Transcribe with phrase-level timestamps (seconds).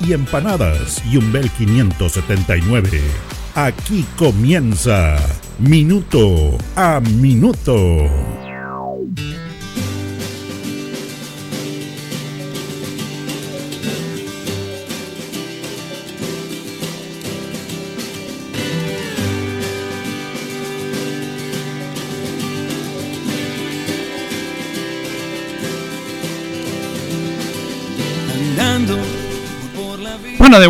[0.00, 1.02] y empanadas.
[1.10, 3.00] Y un Bel 579.
[3.54, 5.16] Aquí comienza
[5.58, 8.43] Minuto a Minuto.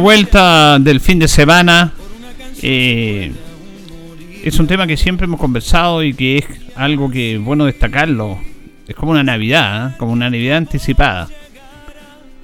[0.04, 1.94] Vuelta del fin de semana.
[2.60, 3.32] Eh,
[4.42, 8.38] es un tema que siempre hemos conversado y que es algo que es bueno destacarlo.
[8.86, 9.94] Es como una Navidad, ¿eh?
[9.96, 11.30] como una Navidad anticipada.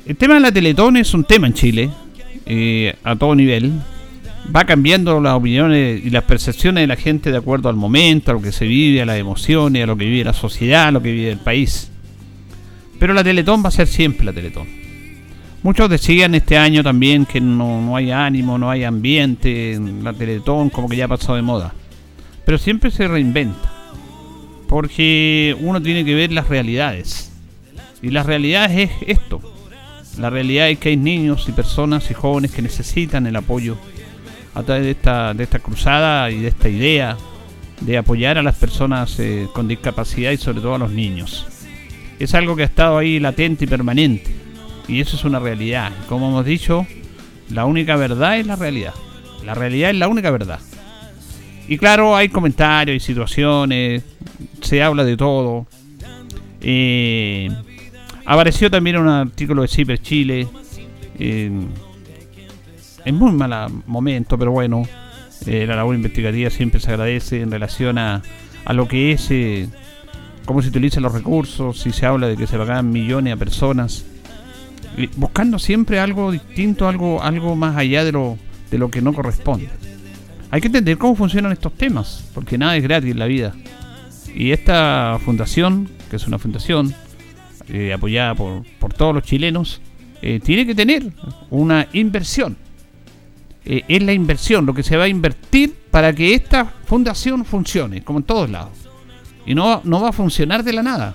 [0.06, 1.90] El tema de la Teletón es un tema en Chile,
[2.46, 3.74] eh, a todo nivel.
[4.56, 8.34] Va cambiando las opiniones y las percepciones de la gente de acuerdo al momento, a
[8.34, 11.02] lo que se vive, a las emociones, a lo que vive la sociedad, a lo
[11.02, 11.90] que vive el país.
[12.98, 14.79] Pero la Teletón va a ser siempre la Teletón.
[15.62, 20.88] Muchos decían este año también que no, hay ánimo, no hay ambiente, la Teletón como
[20.88, 21.74] que ya pasado de moda.
[22.46, 23.70] Pero siempre se reinventa.
[24.66, 27.30] Porque uno tiene que ver las realidades.
[28.00, 29.40] Y las realidades es esto.
[30.18, 33.76] La realidad es que hay niños y personas y jóvenes que necesitan el apoyo
[34.54, 37.18] a través de esta, de esta cruzada y de esta idea
[37.82, 41.46] de apoyar a las personas eh, con discapacidad y sobre todo a los niños.
[42.18, 44.49] Es algo que ha estado ahí latente y permanente
[44.90, 45.92] y eso es una realidad.
[46.08, 46.84] Como hemos dicho,
[47.48, 48.94] la única verdad es la realidad.
[49.44, 50.58] La realidad es la única verdad.
[51.68, 54.02] Y claro, hay comentarios y situaciones,
[54.60, 55.66] se habla de todo.
[56.60, 57.48] Eh,
[58.26, 60.48] apareció también un artículo de Ciber Chile.
[61.18, 61.68] en
[63.12, 64.82] muy mal momento, pero bueno,
[65.46, 68.22] eh, la labor investigativa siempre se agradece en relación a,
[68.64, 69.68] a lo que es, eh,
[70.44, 74.04] cómo se utilizan los recursos, si se habla de que se pagan millones a personas
[75.16, 78.38] buscando siempre algo distinto, algo, algo más allá de lo,
[78.70, 79.68] de lo que no corresponde.
[80.50, 83.54] Hay que entender cómo funcionan estos temas, porque nada es gratis en la vida.
[84.34, 86.94] Y esta fundación, que es una fundación
[87.68, 89.80] eh, apoyada por, por, todos los chilenos,
[90.22, 91.12] eh, tiene que tener
[91.50, 92.56] una inversión.
[93.64, 98.02] Eh, es la inversión, lo que se va a invertir para que esta fundación funcione,
[98.02, 98.72] como en todos lados.
[99.46, 101.14] Y no, no va a funcionar de la nada.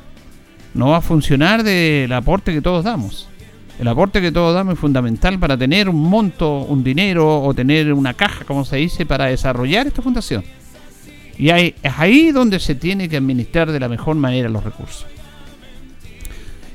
[0.73, 3.29] No va a funcionar del aporte que todos damos.
[3.79, 7.91] El aporte que todos damos es fundamental para tener un monto, un dinero o tener
[7.91, 10.43] una caja, como se dice, para desarrollar esta fundación.
[11.37, 15.05] Y es ahí donde se tiene que administrar de la mejor manera los recursos.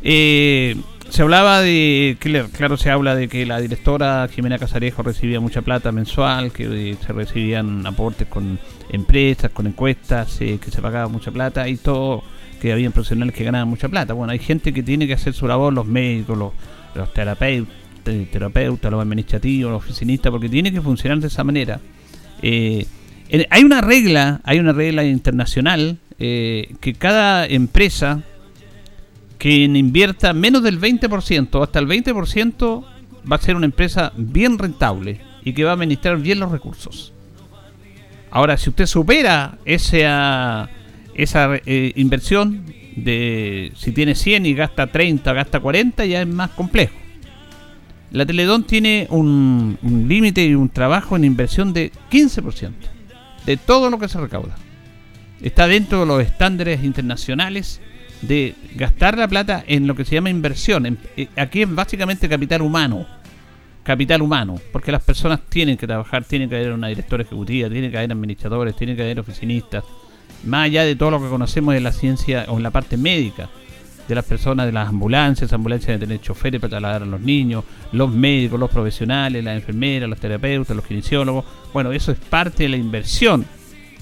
[0.03, 0.77] Eh,
[1.09, 2.17] se hablaba de,
[2.53, 6.97] claro, se habla de que la directora Jimena Casarejo recibía mucha plata mensual, que eh,
[7.05, 8.59] se recibían aportes con
[8.91, 12.23] empresas, con encuestas, eh, que se pagaba mucha plata y todo,
[12.61, 14.13] que había profesionales que ganaban mucha plata.
[14.13, 16.53] Bueno, hay gente que tiene que hacer su labor, los médicos, los,
[16.95, 21.81] los terapeutas, los administrativos, los oficinistas, porque tiene que funcionar de esa manera.
[22.43, 22.87] Eh,
[23.51, 28.23] hay una regla, hay una regla internacional eh, que cada empresa
[29.39, 32.85] que invierta menos del 20%, hasta el 20%,
[33.31, 37.13] va a ser una empresa bien rentable y que va a administrar bien los recursos.
[38.31, 40.69] Ahora, si usted supera esa,
[41.15, 42.65] esa eh, inversión,
[43.05, 46.95] de si tiene 100 y gasta 30, gasta 40, ya es más complejo.
[48.11, 52.73] La Teledón tiene un, límite y un trabajo en inversión de 15%
[53.47, 54.57] de todo lo que se recauda.
[55.41, 57.81] Está dentro de los estándares internacionales
[58.21, 60.99] de gastar la plata en lo que se llama inversión.
[61.17, 63.07] Eh, aquí es básicamente capital humano.
[63.85, 67.91] Capital humano, porque las personas tienen que trabajar, tienen que haber una directora ejecutiva, tienen
[67.91, 69.85] que haber administradores, tienen que haber oficinistas,
[70.45, 73.51] más allá de todo lo que conocemos de la ciencia o en la parte médica
[74.11, 77.63] de las personas de las ambulancias, ambulancias de tener choferes para trasladar a los niños,
[77.93, 81.45] los médicos, los profesionales, las enfermeras, los terapeutas, los kinesiólogos.
[81.73, 83.47] Bueno, eso es parte de la inversión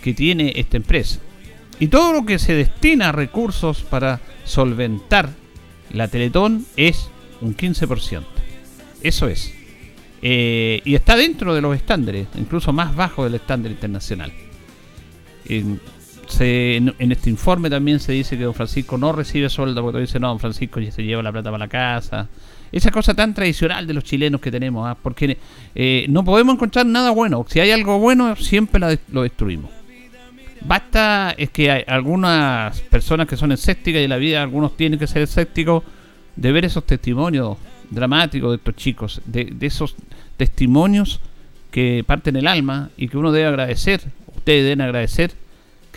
[0.03, 1.21] que tiene esta empresa.
[1.79, 5.29] Y todo lo que se destina a recursos para solventar
[5.93, 7.11] la Teletón es
[7.43, 8.23] un 15%.
[9.03, 9.53] Eso es.
[10.23, 14.33] Eh, y está dentro de los estándares, incluso más bajo del estándar internacional.
[16.41, 20.29] En, este informe también se dice que don Francisco no recibe sueldo, porque dice, no,
[20.29, 22.29] don Francisco ya se lleva la plata para la casa.
[22.71, 24.97] Esa cosa tan tradicional de los chilenos que tenemos, ¿ah?
[25.01, 25.39] porque
[25.75, 27.45] eh, no podemos encontrar nada bueno.
[27.49, 28.81] Si hay algo bueno, siempre
[29.11, 29.71] lo destruimos.
[30.61, 34.99] Basta es que hay algunas personas que son escépticas y en la vida algunos tienen
[34.99, 35.83] que ser escépticos
[36.37, 37.57] de ver esos testimonios
[37.91, 39.95] dramáticos de estos chicos, de, esos
[40.37, 41.21] testimonios
[41.71, 44.01] que parten el alma y que uno debe agradecer,
[44.37, 45.33] ustedes deben agradecer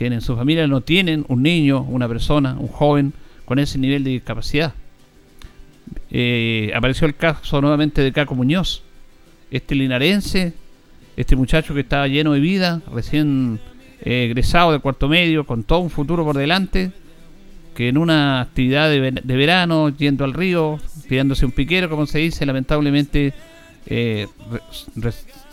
[0.01, 3.13] que en su familia no tienen un niño, una persona, un joven
[3.45, 4.74] con ese nivel de discapacidad.
[6.09, 8.81] Eh, apareció el caso nuevamente de Caco Muñoz,
[9.51, 10.53] este linarense,
[11.15, 13.59] este muchacho que estaba lleno de vida, recién
[14.01, 16.92] eh, egresado de cuarto medio, con todo un futuro por delante,
[17.75, 22.44] que en una actividad de, verano, yendo al río, tirándose un piquero, como se dice,
[22.47, 23.36] lamentablemente
[23.86, 24.25] eh,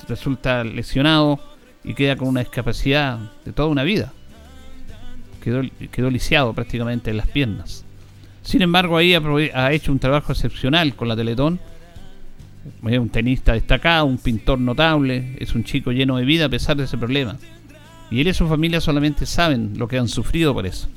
[0.09, 1.39] resulta lesionado
[1.85, 4.15] y queda con una discapacidad de toda una vida.
[5.41, 7.85] Quedó, lisiado prácticamente en las piernas.
[8.43, 11.61] Sin embargo, ahí ha, hecho un trabajo excepcional con la Teletón.
[12.87, 16.77] Es un tenista destacado, un pintor notable, es un chico lleno de vida a pesar
[16.77, 17.37] de ese problema.
[18.11, 20.89] Y él y su familia solamente saben lo que han sufrido por eso.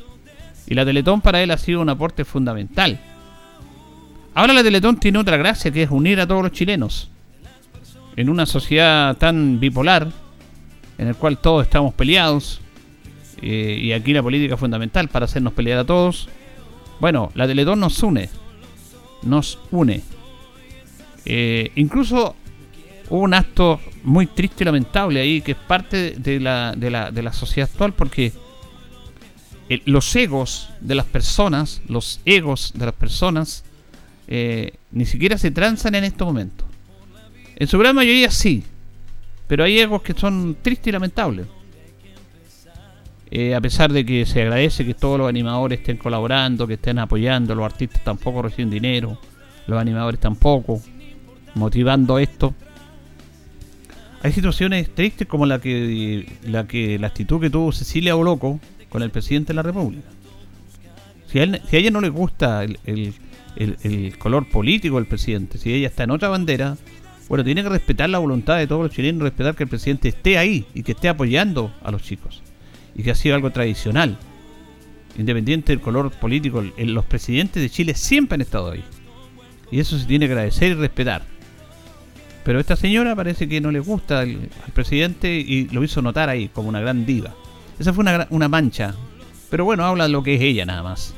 [0.67, 2.99] Y la Teletón para él ha sido un aporte fundamental.
[4.33, 7.09] Ahora la Teletón tiene otra gracia que es unir a todos los chilenos.
[8.15, 10.09] En una sociedad tan bipolar,
[10.97, 12.61] en el cual todos estamos peleados,
[13.41, 16.29] eh, y aquí la política es fundamental para hacernos pelear a todos.
[16.99, 18.29] Bueno, la Teletón nos une.
[19.23, 20.01] Nos une.
[21.25, 22.35] Eh, incluso
[23.09, 27.11] hubo un acto muy triste y lamentable ahí, que es parte de la, de la,
[27.11, 28.31] de la sociedad actual, porque
[29.69, 33.63] eh, los egos de las personas, los egos de las personas,
[34.91, 36.65] ni siquiera se transan en estos momentos.
[37.57, 38.63] En su gran mayoría sí,
[39.45, 41.47] pero hay egos que son tristes y lamentables.
[43.33, 47.00] Eh, a pesar de que se agradece que todos los animadores estén colaborando, que estén
[47.00, 49.18] apoyando, los artistas tampoco reciben dinero,
[49.68, 50.81] los animadores tampoco,
[51.56, 52.54] motivando esto.
[54.22, 59.01] Hay situaciones tristes como la que la que la actitud que tuvo Cecilia Oloco con
[59.01, 60.10] el presidente de la República.
[61.28, 63.13] Si a, ella no le gusta el,
[64.19, 66.75] color político del presidente, si ella está en otra bandera,
[67.30, 70.38] bueno, tiene que respetar la voluntad de todos los chilenos, respetar que el presidente esté
[70.38, 72.44] ahí y que esté apoyando a los chicos.
[72.95, 74.17] Y que ha sido algo tradicional.
[75.17, 78.83] Independiente del color político, los presidentes de Chile siempre han estado ahí.
[79.71, 81.23] Y eso se tiene que agradecer y respetar.
[82.43, 86.49] Pero esta señora parece que no le gusta al, presidente y lo hizo notar ahí
[86.49, 87.33] como una gran diva.
[87.79, 88.95] Esa fue una, una mancha.
[89.49, 91.13] Pero bueno, habla de lo que es ella nada más.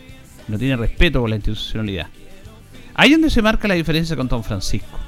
[0.47, 2.07] No tiene respeto por la institucionalidad.
[2.95, 4.99] Ahí es donde se marca la diferencia con Don Francisco.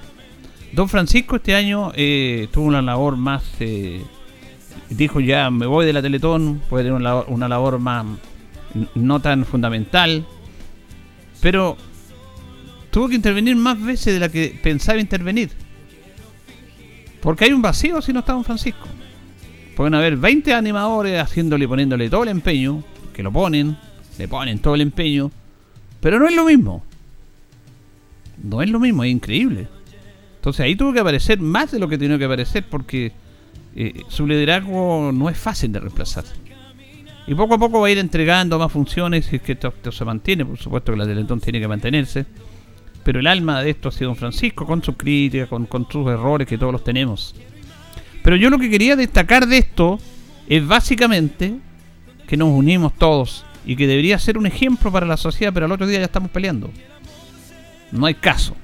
[0.72, 3.44] Don Francisco este año eh, tuvo una labor más...
[3.60, 4.02] Eh,
[4.90, 8.06] dijo ya me voy de la Teletón, puede tener una una labor más
[8.96, 10.26] no tan fundamental.
[11.42, 11.78] Pero
[12.92, 15.50] tuvo que intervenir más veces de la que pensaba intervenir.
[17.22, 18.88] Porque hay un vacío si no está Don Francisco.
[19.76, 22.84] Pueden haber 20 animadores haciéndole y poniéndole todo el empeño,
[23.14, 23.78] que lo ponen,
[24.18, 25.32] le ponen todo el empeño,
[26.00, 26.84] pero no es lo mismo.
[28.42, 29.68] No es lo mismo, es increíble.
[30.36, 33.12] Entonces ahí tuvo que aparecer más de lo que tenía que aparecer porque
[33.76, 36.24] eh, su liderazgo no es fácil de reemplazar.
[37.28, 40.06] Y poco a poco va a ir entregando más funciones y es que esto, se
[40.06, 42.26] mantiene, por supuesto que la Teletón tiene que mantenerse
[43.06, 46.48] pero el alma de esto ha sido don Francisco, con sus críticas, con, sus errores
[46.48, 47.36] que todos los tenemos.
[48.24, 50.00] Pero yo lo que quería destacar de esto
[50.50, 51.54] es básicamente
[52.28, 55.72] que nos unimos todos y que debería ser un ejemplo para la sociedad, pero al
[55.72, 56.72] otro día ya estamos peleando.
[57.92, 58.56] No hay caso.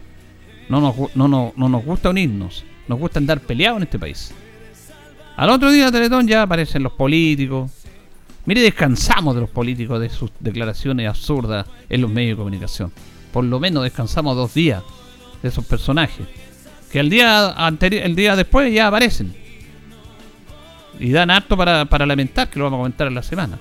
[0.70, 2.66] No nos, no, no, no nos gusta unirnos.
[2.88, 4.34] Nos gusta andar peleados en este país.
[5.42, 7.72] Al otro día, Teletón, ya aparecen los políticos.
[8.46, 12.92] Mire, descansamos de los políticos de sus declaraciones absurdas en los medios de comunicación
[13.32, 14.84] por lo menos descansamos dos días
[15.42, 16.28] de esos personajes.
[16.92, 19.34] Que el día el día después ya aparecen.
[21.00, 23.58] Y dan acto para, para lamentar, que lo vamos a comentar en la semana.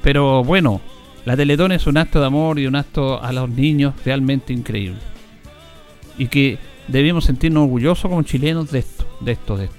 [0.00, 0.80] Pero bueno,
[1.24, 5.00] la Teletón es un acto de amor y un acto a los niños realmente increíble.
[6.16, 9.75] Y que debemos sentirnos orgullosos como chilenos de esto, de esto, de esto.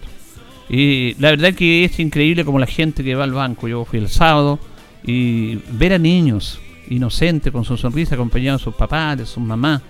[0.70, 4.00] Y la verdad que es increíble como la gente que va al banco, yo fui
[4.00, 4.60] el sábado,
[5.04, 6.60] y ver a niños
[6.90, 9.82] inocente, con su sonrisa, acompañado de sus papás, de sus mamás,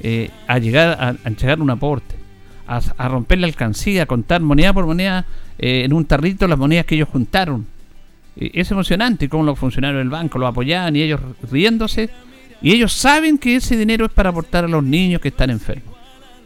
[0.00, 2.14] eh, a llegar a, a, entregar un aporte,
[2.66, 5.24] a, romper la alcancía, a contar moneda por moneda
[5.58, 7.66] eh, en un tarrito las monedas que ellos juntaron.
[8.36, 11.20] es emocionante cómo los funcionarios del banco lo apoyaban y ellos
[11.50, 12.10] riéndose
[12.60, 15.94] Y ellos saben que ese dinero es para aportar a los niños que están enfermos,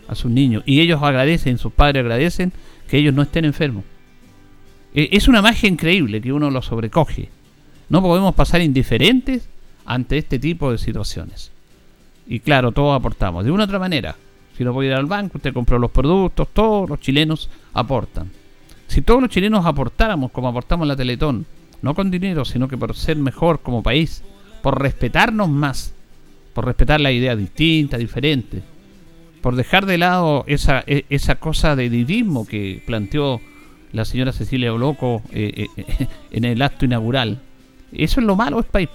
[0.09, 0.63] a sus niños.
[0.67, 2.53] Y ellos agradecen, sus padres agradecen
[2.91, 3.85] que ellos no estén enfermos.
[4.93, 7.31] E, es una magia increíble que uno lo sobrecoge.
[7.89, 9.49] No podemos pasar indiferentes
[9.87, 11.53] ante este tipo de situaciones.
[12.27, 13.45] Y claro, todos aportamos.
[13.45, 14.17] De una u otra manera.
[14.57, 18.31] Si no puede ir al banco, usted compró los productos, todos los chilenos aportan.
[18.89, 21.47] Si todos los chilenos aportáramos como aportamos la Teletón,
[21.83, 24.25] no con dinero, sino que por ser mejor como país,
[24.63, 25.95] por respetarnos más,
[26.53, 28.63] por respetar la idea distinta, diferente,
[29.41, 33.41] por dejar de lado esa, e, esa cosa de divismo que planteó
[33.93, 37.41] la señora Cecilia Oloco eh, eh, en el acto inaugural.
[37.93, 38.89] Eso es lo malo, es país.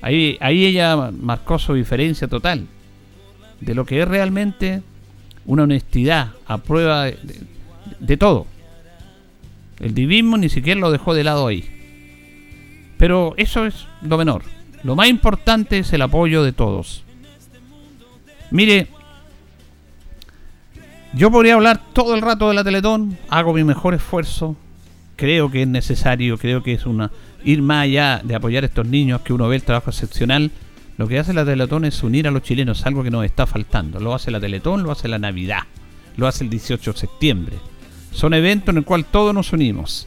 [0.00, 2.66] Ahí, ahí ella marcó su diferencia total
[3.60, 4.82] de lo que es realmente
[5.44, 8.46] una honestidad a prueba de todo.
[9.80, 11.64] El divismo ni siquiera lo dejó de lado ahí.
[12.98, 14.42] Pero eso es lo menor.
[14.82, 17.04] Lo más importante es el apoyo de todos.
[18.50, 18.88] Mire,
[21.18, 24.54] yo podría hablar todo el rato de la Teletón, hago mi mejor esfuerzo,
[25.16, 27.10] creo que es necesario, creo que es una
[27.42, 30.52] ir más allá de apoyar a estos niños, que uno ve el trabajo excepcional.
[30.96, 33.98] Lo que hace la Teletón es unir a los chilenos, algo que nos está faltando.
[33.98, 35.62] Lo hace la Teletón, lo hace la Navidad,
[36.16, 37.56] lo hace el 18 de septiembre.
[38.12, 40.06] Son eventos en el cual todos nos unimos,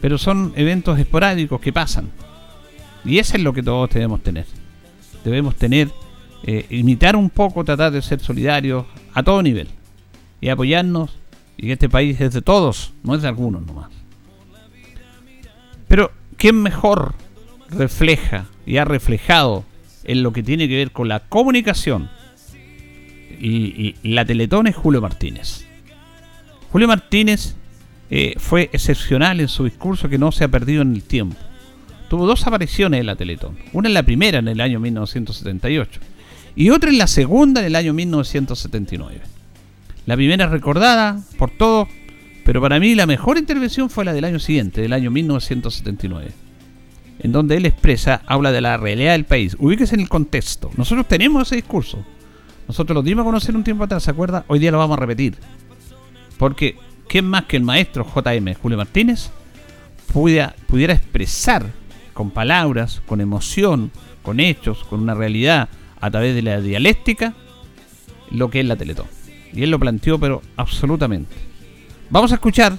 [0.00, 2.10] pero son eventos esporádicos que pasan.
[3.04, 4.46] Y eso es lo que todos debemos tener.
[5.22, 5.90] Debemos tener,
[6.44, 9.68] eh, imitar un poco, tratar de ser solidarios a todo nivel.
[10.40, 11.16] Y apoyarnos.
[11.56, 13.90] Y este país es de todos, no es de algunos nomás.
[15.88, 17.14] Pero, ¿quién mejor
[17.70, 19.64] refleja y ha reflejado
[20.04, 22.10] en lo que tiene que ver con la comunicación
[23.40, 25.66] y, la Teletón es Julio Martínez.
[26.70, 27.54] Julio Martínez
[28.10, 31.36] eh, fue excepcional en su discurso que no se ha perdido en el tiempo
[32.08, 33.56] tuvo dos apariciones en la Teletón.
[33.72, 36.00] Una en la primera en el año 1978
[36.54, 39.20] y otra en la segunda en el año 1979.
[40.06, 41.88] La primera recordada por todos,
[42.44, 46.30] pero para mí la mejor intervención fue la del año siguiente, del año 1979,
[47.18, 49.56] en donde él expresa, habla de la realidad del país.
[49.58, 50.70] Ubíquese en el contexto.
[50.76, 52.04] Nosotros tenemos ese discurso.
[52.68, 54.44] Nosotros lo dimos a conocer un tiempo atrás, ¿se acuerda?
[54.46, 55.36] Hoy día lo vamos a repetir.
[56.38, 56.76] Porque,
[57.08, 59.30] ¿quién más que el maestro JM Julio Martínez
[60.12, 61.66] pudiera, pudiera expresar
[62.14, 63.90] con palabras, con emoción,
[64.22, 65.68] con hechos, con una realidad,
[66.00, 67.34] a través de la dialéctica,
[68.30, 69.15] lo que es la Teletón.
[69.52, 71.34] Y él lo planteó, pero absolutamente.
[72.10, 72.74] Vamos a escuchar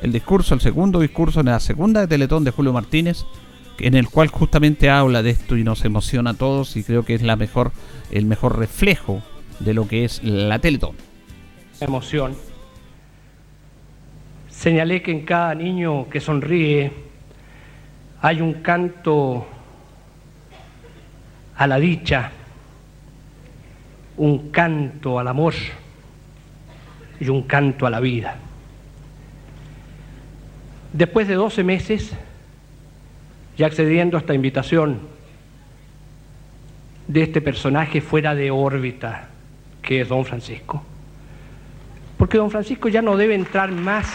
[0.00, 3.24] el discurso, el segundo discurso en la segunda de Teletón de Julio Martínez,
[3.78, 7.14] en el cual justamente habla de esto y nos emociona a todos y creo que
[7.14, 7.72] es la mejor,
[8.10, 9.22] el mejor reflejo
[9.58, 10.96] de lo que es la Teletón.
[11.80, 12.34] Emoción.
[14.48, 16.92] Señalé que en cada niño que sonríe
[18.20, 19.46] hay un canto
[21.56, 22.32] a la dicha,
[24.16, 25.54] un canto al amor
[27.20, 28.36] y un canto a la vida.
[30.92, 32.12] Después de 12 meses,
[33.56, 35.00] ya accediendo a esta invitación
[37.06, 39.28] de este personaje fuera de órbita,
[39.82, 40.82] que es don Francisco,
[42.16, 44.06] porque don Francisco ya no debe entrar más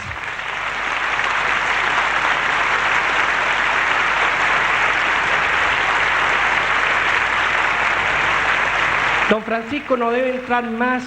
[9.28, 11.02] Don Francisco no debe entrar más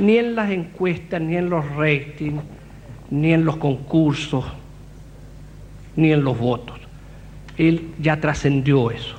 [0.00, 2.42] ni en las encuestas, ni en los ratings,
[3.10, 4.44] ni en los concursos,
[5.94, 6.80] ni en los votos.
[7.58, 9.16] Él ya trascendió eso.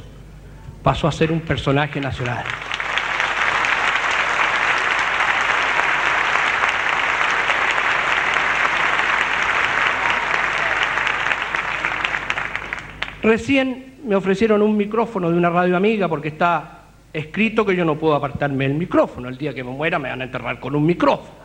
[0.81, 2.43] Pasó a ser un personaje nacional.
[13.21, 16.80] Recién me ofrecieron un micrófono de una radio amiga porque está
[17.13, 19.29] escrito que yo no puedo apartarme del micrófono.
[19.29, 21.41] El día que me muera me van a enterrar con un micrófono.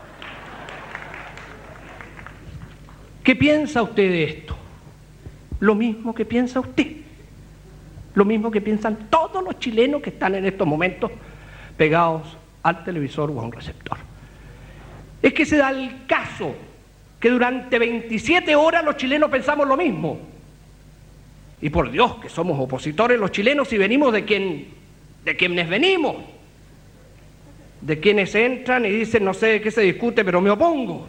[3.23, 4.57] ¿Qué piensa usted de esto?
[5.61, 6.87] Lo mismo que piensa usted.
[8.15, 11.11] Lo mismo que piensan todos los chilenos que están en estos momentos
[11.77, 13.99] pegados al televisor o a un receptor.
[15.21, 16.55] Es que se da el caso
[17.19, 20.21] que durante 27 horas los chilenos pensamos lo mismo.
[21.61, 24.69] Y por Dios que somos opositores los chilenos y venimos de quien
[25.27, 26.15] de quienes venimos,
[27.81, 31.09] de quienes entran y dicen no sé de qué se discute, pero me opongo.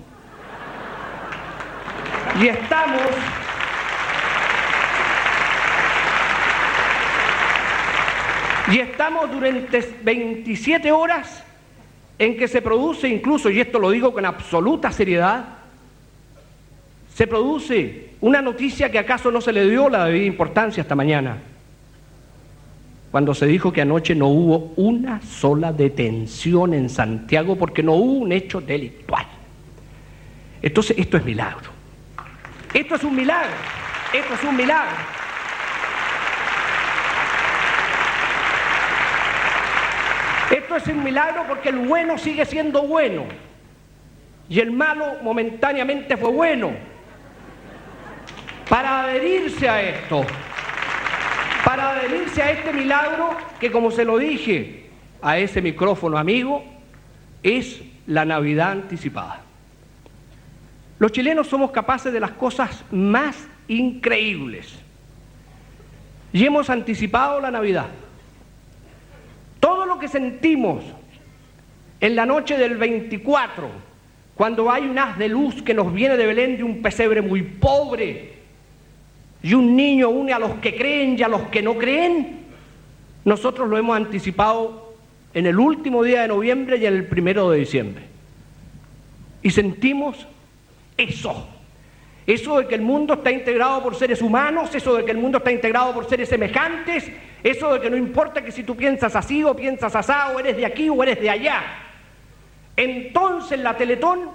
[2.41, 3.01] Y estamos
[8.71, 11.43] y estamos durante 27 horas
[12.17, 15.45] en que se produce incluso, y esto lo digo con absoluta seriedad,
[17.13, 21.37] se produce una noticia que acaso no se le dio la debida importancia esta mañana
[23.17, 28.11] cuando se dijo que anoche no hubo una sola detención en Santiago porque no hubo
[28.19, 29.25] un hecho delictual.
[30.61, 31.71] Entonces, esto es milagro.
[32.71, 33.55] Esto es un milagro.
[34.13, 34.97] Esto es un milagro.
[40.51, 43.23] Esto es un milagro porque el bueno sigue siendo bueno
[44.47, 46.69] y el malo momentáneamente fue bueno.
[48.69, 50.23] Para adherirse a esto,
[51.67, 54.85] para adherirse a este milagro que como se lo dije
[55.21, 56.63] a ese micrófono amigo,
[57.43, 59.41] es la Navidad anticipada.
[60.97, 64.79] Los chilenos somos capaces de las cosas más increíbles
[66.31, 67.87] y hemos anticipado la Navidad.
[69.59, 70.85] Todo lo que sentimos
[71.99, 73.67] en la noche del 24,
[74.35, 77.41] cuando hay un haz de luz que nos viene de Belén de un pesebre muy
[77.41, 78.36] pobre,
[79.43, 82.45] y un niño une a los que creen y a los que no creen,
[83.25, 84.93] nosotros lo hemos anticipado
[85.33, 88.03] en el último día de noviembre y en el primero de diciembre.
[89.43, 90.27] Y sentimos
[90.97, 91.47] eso.
[92.25, 95.37] Eso de que el mundo está integrado por seres humanos, eso de que el mundo
[95.37, 97.09] está integrado por seres semejantes,
[97.43, 100.57] eso de que no importa que si tú piensas así o piensas asá, o eres
[100.57, 101.63] de aquí o eres de allá.
[102.75, 104.29] Entonces la Teletón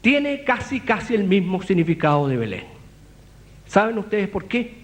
[0.00, 2.79] tiene casi, casi el mismo significado de Belén.
[3.70, 4.74] ¿Saben ustedes por qué?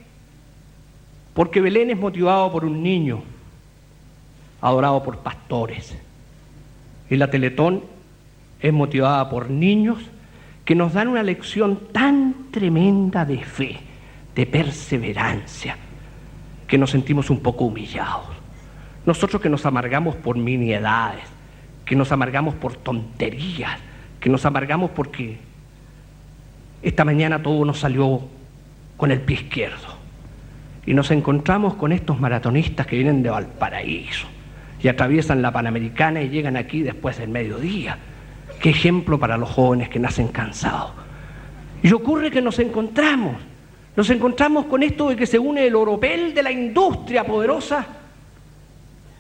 [1.35, 3.21] Porque Belén es motivado por un niño,
[4.61, 5.99] adorado por pastores.
[7.11, 7.83] Y la Teletón
[8.61, 9.99] es motivada por niños
[10.65, 13.81] que nos dan una lección tan tremenda de fe,
[14.37, 15.77] de perseverancia,
[16.69, 18.37] que nos sentimos un poco humillados.
[19.05, 21.25] Nosotros que nos amargamos por miniedades,
[21.85, 23.81] que nos amargamos por tonterías,
[24.21, 25.39] que nos amargamos porque
[26.83, 28.36] esta mañana todo nos salió
[28.97, 29.97] con el pie izquierdo.
[30.87, 34.27] Y nos encontramos con estos maratonistas que vienen de Valparaíso
[34.81, 37.99] y atraviesan la Panamericana y llegan aquí después del mediodía
[38.61, 40.93] Qué ejemplo para los jóvenes que nacen cansados.
[41.83, 43.37] Y ocurre que nos encontramos,
[43.95, 47.87] nos encontramos con esto de que se une el oropel de la industria poderosa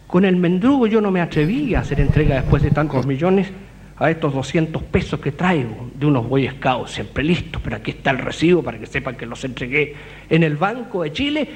[0.06, 0.86] con el mendrugo.
[0.86, 3.52] Yo no me atreví a hacer entrega después de tantos millones
[3.98, 8.10] a estos 200 pesos que traigo de unos Boy Scouts, siempre listos, pero aquí está
[8.10, 9.94] el recibo para que sepan que los entregué
[10.28, 11.48] en el Banco de Chile,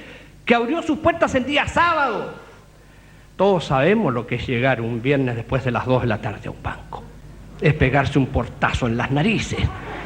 [0.45, 2.35] que abrió sus puertas el día sábado.
[3.37, 6.49] Todos sabemos lo que es llegar un viernes después de las 2 de la tarde
[6.49, 7.05] a un banco
[7.61, 9.61] es pegarse un portazo en las narices.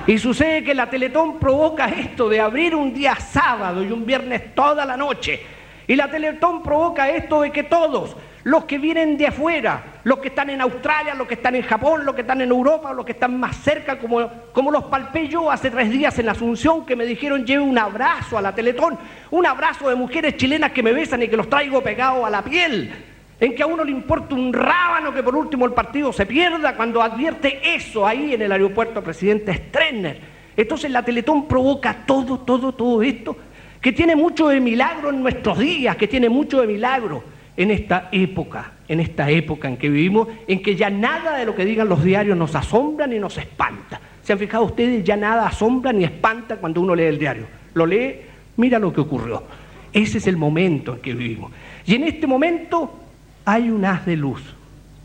[0.07, 4.55] Y sucede que la Teletón provoca esto de abrir un día sábado y un viernes
[4.55, 5.40] toda la noche.
[5.87, 10.28] Y la Teletón provoca esto de que todos, los que vienen de afuera, los que
[10.28, 13.12] están en Australia, los que están en Japón, los que están en Europa, los que
[13.12, 17.07] están más cerca, como, como los palpé yo hace tres días en Asunción, que me
[17.07, 18.98] dijeron lleve un abrazo a la Teletón,
[19.30, 22.42] un abrazo de mujeres chilenas que me besan y que los traigo pegados a la
[22.42, 22.92] piel
[23.40, 26.76] en que a uno le importa un rábano que por último el partido se pierda
[26.76, 30.20] cuando advierte eso ahí en el aeropuerto presidente Strenner.
[30.57, 33.37] Entonces la Teletón provoca todo, todo, todo esto,
[33.80, 38.09] que tiene mucho de milagro en nuestros días, que tiene mucho de milagro en esta
[38.12, 41.88] época, en esta época en que vivimos, en que ya nada de lo que digan
[41.88, 44.01] los diarios nos asombra ni nos espanta.
[44.23, 45.05] ¿Se han fijado ustedes?
[45.05, 47.47] Ya nada asombra ni espanta cuando uno lee el diario.
[47.75, 48.17] Lo lee,
[48.57, 49.45] mira lo que ocurrió.
[49.93, 51.53] Ese es el momento en que vivimos.
[51.87, 52.99] Y en este momento
[53.45, 54.43] hay un haz de luz,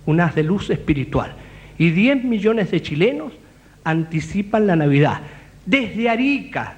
[0.06, 1.34] un haz de luz espiritual.
[1.78, 3.34] Y 10 millones de chilenos
[3.84, 5.22] anticipan la Navidad.
[5.66, 6.76] Desde Arica,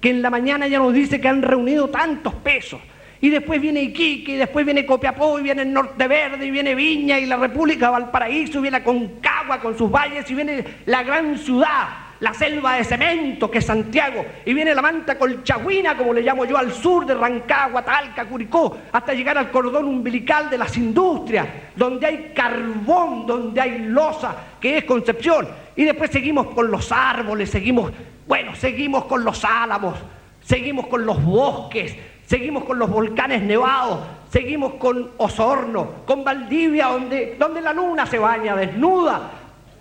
[0.00, 2.80] que en la mañana ya nos dice que han reunido tantos pesos.
[3.20, 6.74] Y después viene Iquique, y después viene Copiapó, y viene el Norte Verde, y viene
[6.74, 11.36] Viña, y la República Valparaíso, y viene Concagua con sus valles, y viene la gran
[11.38, 16.22] ciudad la selva de cemento que es Santiago, y viene la manta colchagüina, como le
[16.22, 20.76] llamo yo, al sur de Rancagua, Talca, Curicó, hasta llegar al cordón umbilical de las
[20.76, 25.48] industrias, donde hay carbón, donde hay losa, que es Concepción.
[25.76, 27.92] Y después seguimos con los árboles, seguimos,
[28.26, 29.96] bueno, seguimos con los álamos,
[30.42, 31.94] seguimos con los bosques,
[32.28, 38.18] seguimos con los volcanes nevados, seguimos con Osorno, con Valdivia, donde, donde la luna se
[38.18, 39.30] baña desnuda,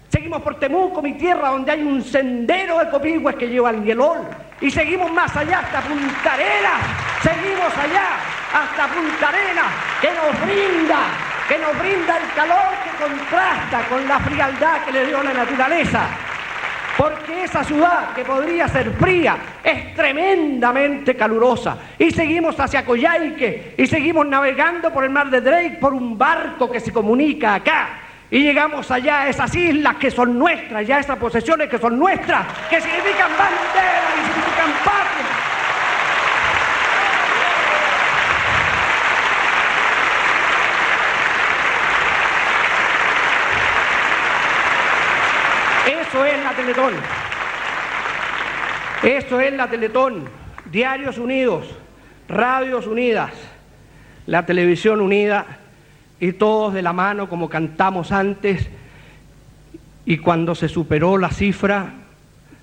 [0.10, 4.20] Seguimos por Temuco, mi tierra, donde hay un sendero de copigües que lleva al hielol.
[4.62, 6.82] Y seguimos más allá hasta Punta Arenas.
[7.22, 8.06] Seguimos allá
[8.54, 9.66] hasta Punta Arenas,
[10.00, 11.00] que nos brinda,
[11.50, 16.08] que nos brinda el calor que contrasta con la frialdad que le dio la naturaleza.
[16.98, 21.78] Porque esa ciudad que podría ser fría es tremendamente calurosa.
[22.00, 26.72] Y seguimos hacia Coyhaique y seguimos navegando por el mar de Drake por un barco
[26.72, 31.18] que se comunica acá y llegamos allá a esas islas que son nuestras, ya esas
[31.18, 35.08] posesiones que son nuestras, que significan bandera y significan patria.
[46.02, 46.52] Eso es la
[46.88, 47.04] Teletón.
[49.04, 50.26] Eso es la Teletón.
[50.72, 51.68] Diarios unidos,
[52.28, 53.32] radios unidas,
[54.26, 55.46] la televisión unida
[56.20, 58.70] y todos de la mano como cantamos antes.
[60.06, 61.94] Y cuando se superó la cifra,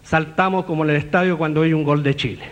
[0.03, 2.45] saltamos como en el estadio cuando hay un gol de Chile.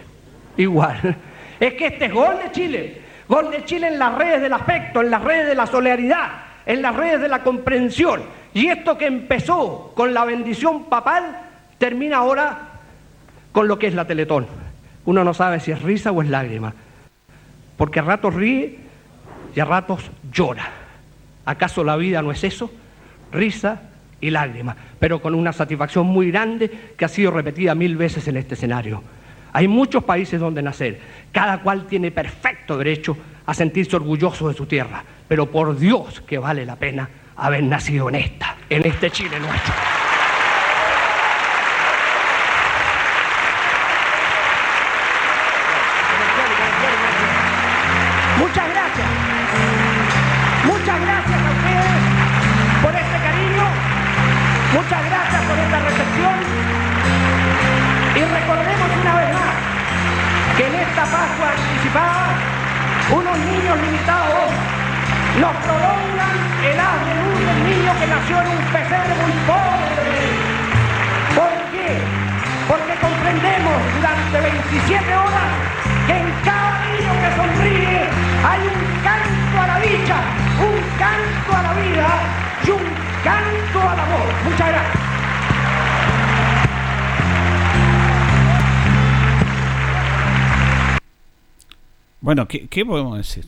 [0.57, 1.17] Igual.
[1.61, 3.01] Es que este es gol de Chile.
[3.29, 6.29] Gol de Chile en las redes del afecto, en las redes de la solidaridad,
[6.67, 8.23] en las redes de la comprensión.
[8.53, 11.42] Y esto que empezó con la bendición papal,
[11.83, 12.59] termina ahora
[13.51, 14.47] con lo que es la Teletón.
[15.05, 16.73] Uno no sabe si es risa o es lágrima,
[17.77, 18.79] porque a ratos ríe
[19.53, 20.71] y a ratos llora.
[21.45, 22.71] ¿Acaso la vida no es eso?
[23.33, 23.83] Risa
[24.21, 28.37] y lágrima, pero con una satisfacción muy grande que ha sido repetida mil veces en
[28.37, 29.03] este escenario.
[29.53, 31.01] Hay muchos países donde nacer,
[31.33, 36.39] cada cual tiene perfecto derecho a sentirse orgulloso de su tierra, pero por Dios que
[36.39, 40.02] vale la pena haber nacido en esta, en este Chile nuestro.
[92.23, 93.45] Bueno, ¿qué, ¿qué, podemos decir?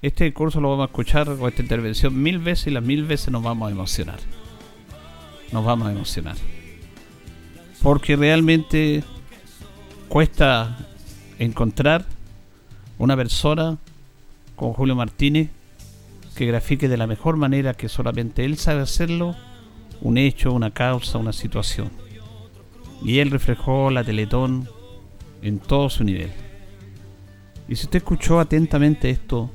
[0.00, 3.30] Este curso lo vamos a escuchar o esta intervención mil veces y las mil veces
[3.30, 4.20] nos vamos a emocionar.
[5.50, 6.36] Nos vamos a emocionar.
[7.82, 9.02] Porque realmente
[10.08, 10.78] cuesta
[11.40, 12.06] encontrar
[12.98, 13.76] una persona
[14.54, 15.50] como Julio Martínez
[16.36, 19.34] que grafique de la mejor manera que solamente él sabe hacerlo
[20.00, 21.90] un hecho, una causa, una situación.
[23.02, 24.68] Y él reflejó la Teletón
[25.42, 26.43] en todo su nivel.
[27.68, 29.50] Y si usted escuchó atentamente esto,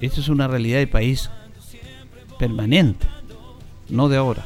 [0.00, 1.30] esto es una realidad de país
[2.38, 3.06] permanente,
[3.88, 4.44] no de ahora.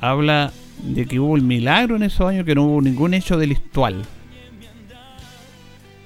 [0.00, 0.52] Habla
[0.82, 4.04] de que hubo el milagro en esos años, que no hubo ningún hecho delictual.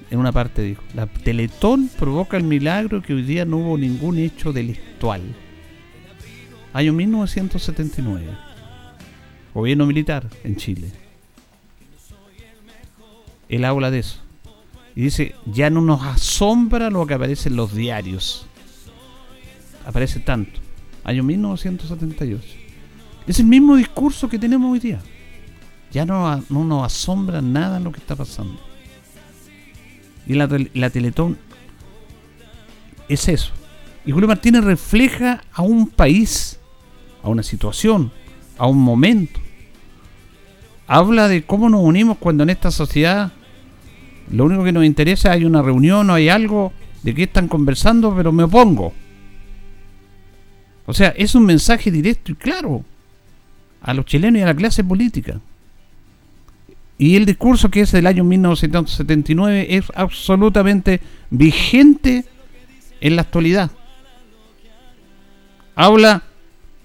[0.09, 4.17] En una parte dijo, la Teletón provoca el milagro que hoy día no hubo ningún
[4.17, 5.21] hecho delictual.
[6.73, 8.25] Año 1979.
[9.53, 10.91] Gobierno militar en Chile.
[13.49, 14.22] Él habla de eso.
[14.95, 18.45] Y dice, ya no nos asombra lo que aparece en los diarios.
[19.85, 20.59] Aparece tanto.
[21.03, 22.43] Año 1978.
[23.27, 25.01] Es el mismo discurso que tenemos hoy día.
[25.91, 28.59] Ya no, no nos asombra nada lo que está pasando.
[30.27, 31.37] Y la, la Teletón
[33.09, 33.51] es eso.
[34.05, 36.59] Y Julio Martínez refleja a un país,
[37.23, 38.11] a una situación,
[38.57, 39.39] a un momento.
[40.87, 43.31] Habla de cómo nos unimos cuando en esta sociedad
[44.31, 48.15] lo único que nos interesa hay una reunión o hay algo de qué están conversando,
[48.15, 48.93] pero me opongo.
[50.85, 52.83] O sea, es un mensaje directo y claro
[53.81, 55.39] a los chilenos y a la clase política.
[56.97, 62.25] Y el discurso que es del año 1979 es absolutamente vigente
[63.01, 63.71] en la actualidad.
[65.75, 66.23] Habla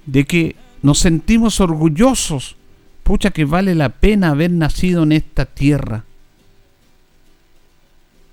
[0.06, 2.56] de que nos sentimos orgullosos,
[3.02, 6.04] pucha que vale la pena haber nacido en esta tierra.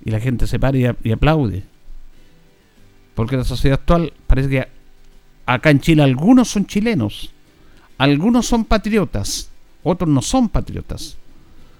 [0.06, 1.63] Y la gente se para y, aplaude.
[3.15, 4.68] Porque la sociedad actual parece que
[5.46, 7.32] acá en Chile algunos son chilenos,
[7.98, 9.50] algunos son patriotas,
[9.84, 11.18] otros no son patriotas.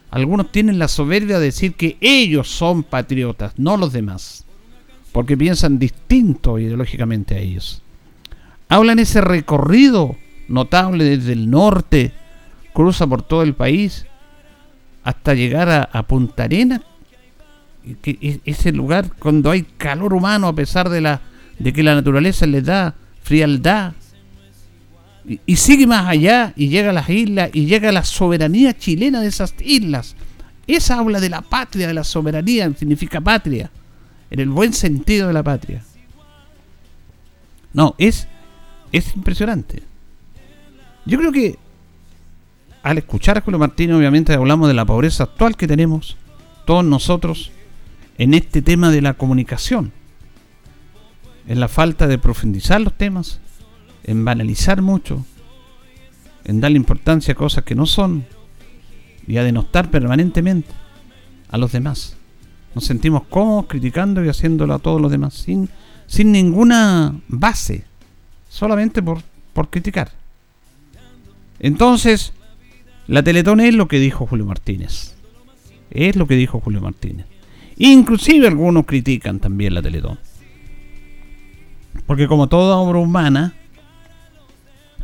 [0.10, 4.46] Algunos tienen la soberbia de decir que ellos son patriotas, no los demás,
[5.12, 7.82] porque piensan distinto ideológicamente a ellos.
[8.70, 10.16] Hablan ese recorrido
[10.48, 12.12] notable desde el norte,
[12.74, 14.06] cruza por todo el país,
[15.04, 16.82] hasta llegar a, a Punta Arenas,
[18.02, 21.22] que ese lugar cuando hay calor humano a pesar de la
[21.60, 23.94] de que la naturaleza les da frialdad
[25.46, 29.22] y, sigue más allá y llega a las islas y llega a la soberanía chilena
[29.22, 30.16] de esas islas.
[30.68, 33.72] Esa habla de la patria, de la soberanía, significa patria,
[34.30, 35.84] en el buen sentido de la patria.
[37.74, 38.28] No, es,
[38.92, 39.84] es impresionante.
[41.06, 41.58] Yo creo que
[42.84, 46.18] al escuchar a Julio Martínez, obviamente hablamos de la pobreza actual que tenemos,
[46.66, 47.52] todos nosotros,
[48.18, 49.92] en este tema de la comunicación,
[51.48, 53.40] en la falta de profundizar los temas,
[54.04, 55.26] en banalizar mucho,
[56.44, 58.26] en darle importancia a cosas que no son
[59.28, 60.70] y a denostar permanentemente
[61.50, 62.16] a los demás.
[62.74, 65.70] Nos sentimos cómodos criticando y haciéndolo a todos los demás sin,
[66.08, 67.86] sin ninguna base,
[68.50, 69.22] solamente por,
[69.54, 70.12] por criticar.
[71.60, 72.34] Entonces,
[73.08, 75.16] la Teletón es lo que dijo Julio Martínez.
[75.90, 77.28] Es lo que dijo Julio Martínez.
[77.78, 80.18] Inclusive algunos critican también la Teletón.
[82.06, 83.54] Porque como toda obra humana,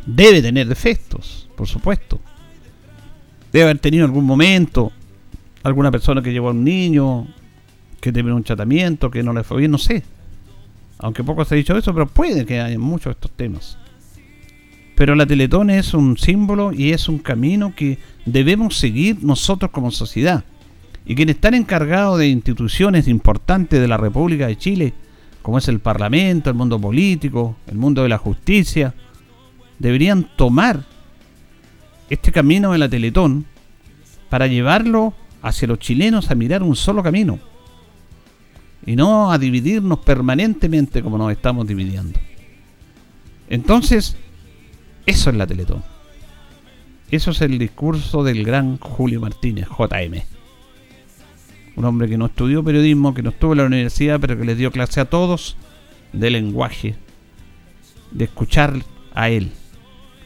[0.05, 2.19] debe tener defectos, por supuesto.
[3.51, 4.91] Debe haber tenido algún momento
[5.63, 7.27] alguna persona que llevó a un niño
[7.99, 10.03] que tiene un tratamiento, que no le fue bien, no sé.
[10.97, 13.77] Aunque poco se ha dicho eso, pero puede que haya muchos estos temas.
[14.95, 19.91] Pero la Teletón es un símbolo y es un camino que debemos seguir nosotros como
[19.91, 20.43] sociedad.
[21.05, 24.93] Y quienes están encargados de instituciones importantes de la República de Chile,
[25.41, 28.93] como es el Parlamento, el mundo político, el mundo de la justicia,
[29.79, 30.83] deberían tomar
[32.09, 33.45] este camino de la Teletón
[34.29, 37.39] para llevarlo hacia los chilenos a mirar un solo camino
[38.85, 42.19] y no a dividirnos permanentemente como nos estamos dividiendo.
[43.49, 44.15] Entonces,
[45.05, 45.83] eso es la Teletón.
[47.09, 50.21] Eso es el discurso del gran Julio Martínez, JM.
[51.81, 54.55] Un hombre que no estudió periodismo, que no estuvo en la universidad, pero que les
[54.55, 55.57] dio clase a todos
[56.13, 56.93] de lenguaje,
[58.11, 58.75] de escuchar
[59.15, 59.49] a él.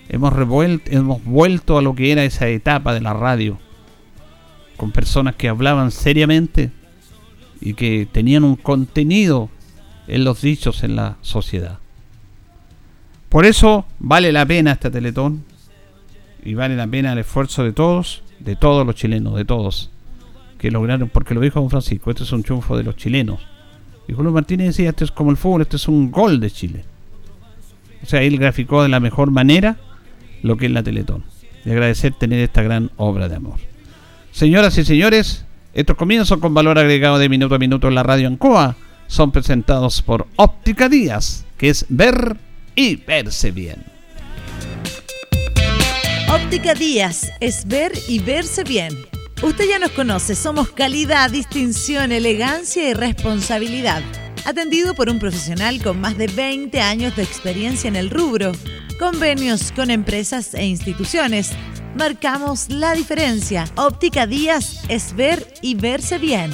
[0.09, 3.57] Hemos, revuelto, hemos vuelto a lo que era esa etapa de la radio,
[4.75, 6.71] con personas que hablaban seriamente
[7.61, 9.49] y que tenían un contenido
[10.07, 11.79] en los dichos en la sociedad.
[13.29, 15.45] Por eso vale la pena este teletón
[16.43, 19.89] y vale la pena el esfuerzo de todos, de todos los chilenos, de todos,
[20.57, 23.39] que lograron, porque lo dijo don Francisco, este es un triunfo de los chilenos.
[24.07, 26.85] Y Julio Martínez decía, este es como el fútbol, este es un gol de Chile.
[28.03, 29.77] O sea, él graficó de la mejor manera
[30.43, 31.23] lo que es la Teletón.
[31.65, 33.59] Y agradecer tener esta gran obra de amor.
[34.31, 38.27] Señoras y señores, estos comienzos con valor agregado de minuto a minuto en la radio
[38.27, 38.75] Ancoa
[39.07, 42.37] son presentados por Óptica Díaz, que es ver
[42.75, 43.83] y verse bien.
[46.29, 49.14] Óptica Díaz es ver y verse bien.
[49.43, 54.01] Usted ya nos conoce, somos calidad, distinción, elegancia y responsabilidad.
[54.45, 58.53] Atendido por un profesional con más de 20 años de experiencia en el rubro,
[58.97, 61.51] convenios con empresas e instituciones
[61.95, 63.65] marcamos la diferencia.
[63.75, 66.51] Óptica Díaz es ver y verse bien.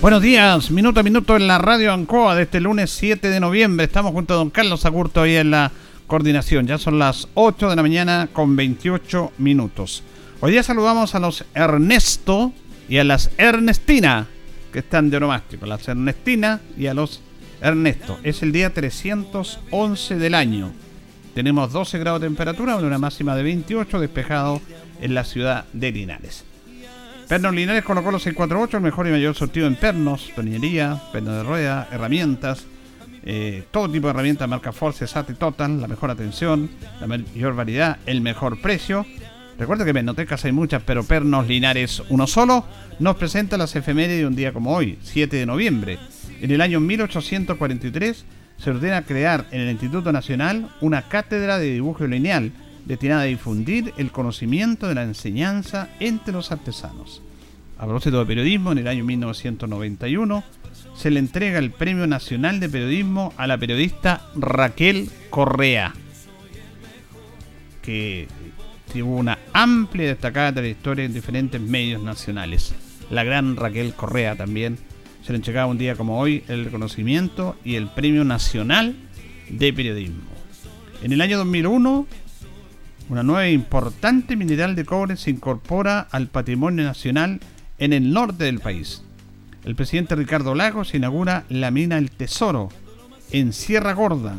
[0.00, 3.84] Buenos días, minuto a minuto en la radio Ancoa de este lunes 7 de noviembre.
[3.84, 5.72] Estamos junto a don Carlos Agurto ahí en la
[6.06, 6.66] coordinación.
[6.66, 10.02] Ya son las 8 de la mañana con 28 minutos.
[10.40, 12.52] Hoy día saludamos a los Ernesto
[12.88, 14.26] y a las Ernestina,
[14.72, 15.66] que están de onomástico.
[15.66, 17.20] Las Ernestina y a los
[17.60, 18.18] Ernesto.
[18.22, 20.72] Es el día 311 del año.
[21.34, 24.60] Tenemos 12 grados de temperatura, una máxima de 28, despejado
[25.00, 26.44] en la ciudad de Linares.
[27.28, 31.42] Pernos Linares colocó los 648, el mejor y mayor sortido en pernos, tornillería, pernos de
[31.42, 32.66] rueda, herramientas,
[33.28, 37.56] eh, todo tipo de herramientas, marca Force, SAT y Total, la mejor atención, la mayor
[37.56, 39.04] variedad, el mejor precio.
[39.58, 42.64] Recuerda que en Menotecas hay muchas, pero Pernos Linares uno solo
[43.00, 45.98] nos presenta las efemérides de un día como hoy, 7 de noviembre.
[46.40, 48.24] En el año 1843
[48.58, 52.52] se ordena crear en el Instituto Nacional una cátedra de dibujo lineal
[52.84, 57.22] destinada a difundir el conocimiento de la enseñanza entre los artesanos.
[57.76, 60.44] A propósito de periodismo, en el año 1991
[60.96, 65.94] se le entrega el Premio Nacional de Periodismo a la periodista Raquel Correa,
[67.82, 68.28] que
[68.92, 72.74] tuvo una amplia y destacada trayectoria en diferentes medios nacionales.
[73.10, 74.78] La gran Raquel Correa también
[75.22, 78.96] se le entregaba un día como hoy el reconocimiento y el Premio Nacional
[79.50, 80.22] de Periodismo.
[81.02, 82.06] En el año 2001,
[83.10, 87.40] una nueva importante mineral de cobre se incorpora al patrimonio nacional
[87.78, 89.02] en el norte del país.
[89.66, 92.68] El presidente Ricardo Lagos inaugura la mina El Tesoro
[93.32, 94.38] en Sierra Gorda,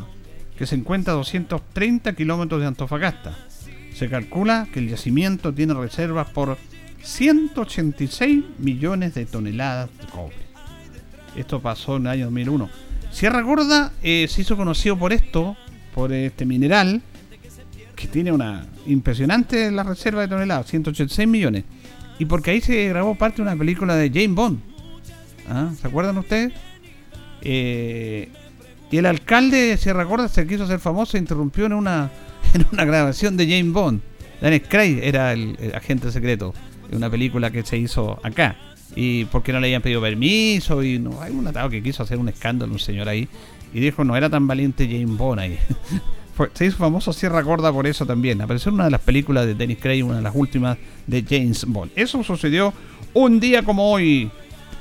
[0.56, 3.36] que se encuentra a 230 kilómetros de Antofagasta.
[3.92, 6.56] Se calcula que el yacimiento tiene reservas por
[7.02, 10.36] 186 millones de toneladas de cobre.
[11.36, 12.70] Esto pasó en el año 2001.
[13.10, 15.58] Sierra Gorda eh, se hizo conocido por esto,
[15.94, 17.02] por este mineral,
[17.94, 21.64] que tiene una impresionante la reserva de toneladas, 186 millones.
[22.18, 24.77] Y porque ahí se grabó parte de una película de James Bond.
[25.48, 25.70] ¿Ah?
[25.80, 26.52] ¿Se acuerdan ustedes?
[27.40, 28.28] Eh,
[28.90, 32.10] y el alcalde de Sierra Gorda se quiso hacer famoso e interrumpió en una,
[32.54, 34.00] en una grabación de James Bond.
[34.40, 36.54] Daniel Craig era el, el agente secreto
[36.90, 38.56] de una película que se hizo acá
[38.94, 42.18] y porque no le habían pedido permiso y no hay un atado que quiso hacer
[42.18, 43.28] un escándalo un señor ahí
[43.74, 45.58] y dijo no era tan valiente James Bond ahí
[46.54, 48.40] se hizo famoso Sierra Gorda por eso también.
[48.40, 51.64] Apareció en una de las películas de Dennis Craig, una de las últimas de James
[51.66, 51.92] Bond.
[51.96, 52.72] Eso sucedió
[53.14, 54.30] un día como hoy.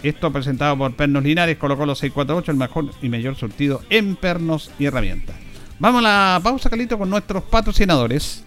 [0.04, 4.72] Esto presentado por Pernos Linares, colocó los 648, el mejor y mayor surtido en pernos
[4.80, 5.36] y herramientas.
[5.80, 8.47] Vamos a la pausa, Calito, con nuestros patrocinadores.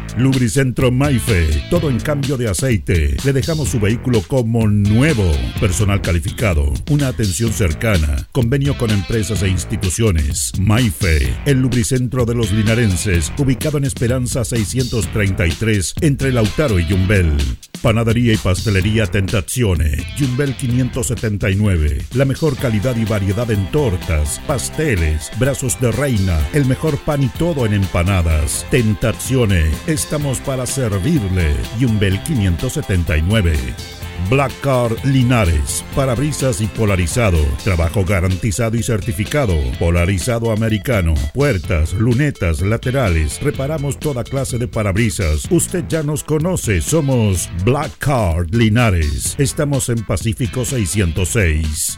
[0.17, 3.15] Lubricentro Maife, todo en cambio de aceite.
[3.23, 5.31] Le dejamos su vehículo como nuevo.
[5.59, 10.51] Personal calificado, una atención cercana, convenio con empresas e instituciones.
[10.59, 17.37] Maife, el lubricentro de los linarenses, ubicado en Esperanza 633, entre Lautaro y Yumbel.
[17.81, 22.05] Panadería y pastelería Tentazione, Yumbel 579.
[22.13, 27.27] La mejor calidad y variedad en tortas, pasteles, brazos de reina, el mejor pan y
[27.29, 28.67] todo en empanadas.
[28.69, 31.55] Tentazione, estamos para servirle.
[31.79, 33.53] Yumbel 579.
[34.29, 43.41] Black Car Linares, parabrisas y polarizado, trabajo garantizado y certificado, polarizado americano, puertas, lunetas, laterales,
[43.41, 45.47] reparamos toda clase de parabrisas.
[45.51, 49.35] Usted ya nos conoce, somos Black Card Linares.
[49.37, 51.97] Estamos en Pacífico 606.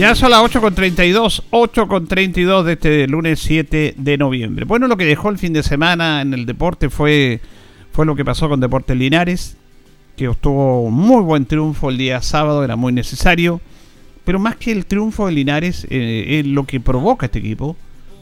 [0.00, 4.64] Ya son las 8.32, 8.32 de este lunes 7 de noviembre.
[4.64, 7.42] Bueno, lo que dejó el fin de semana en el deporte fue,
[7.92, 9.58] fue lo que pasó con Deportes Linares,
[10.16, 13.60] que obtuvo un muy buen triunfo el día sábado, era muy necesario.
[14.24, 17.76] Pero más que el triunfo de Linares, eh, es lo que provoca este equipo,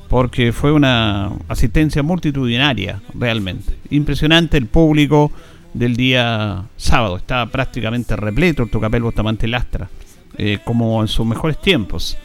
[0.09, 3.73] porque fue una asistencia multitudinaria, realmente.
[3.91, 5.31] Impresionante el público
[5.75, 9.89] del día sábado, estaba prácticamente repleto el Tocapel Bustamante Lastra.
[10.37, 12.17] Eh, como en sus mejores tiempos.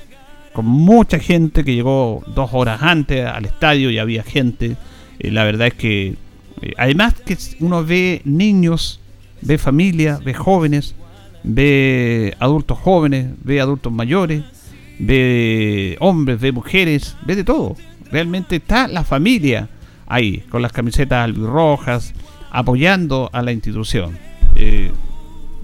[0.54, 4.76] Con mucha gente que llegó dos horas antes al estadio y había gente.
[5.20, 6.16] Eh, la verdad es que,
[6.62, 9.00] eh, además que uno ve niños,
[9.42, 10.94] ve familia, ve jóvenes,
[11.44, 14.44] ve adultos jóvenes, ve adultos mayores,
[15.00, 17.76] ve hombres, ve mujeres, ve de todo.
[18.12, 19.70] Realmente está la familia
[20.06, 22.13] ahí, con las camisetas albirrojas,
[22.52, 24.20] apoyando a la institución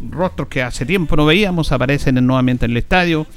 [0.10, 3.28] rostros que hace tiempo no veíamos aparecen nuevamente en el estadio,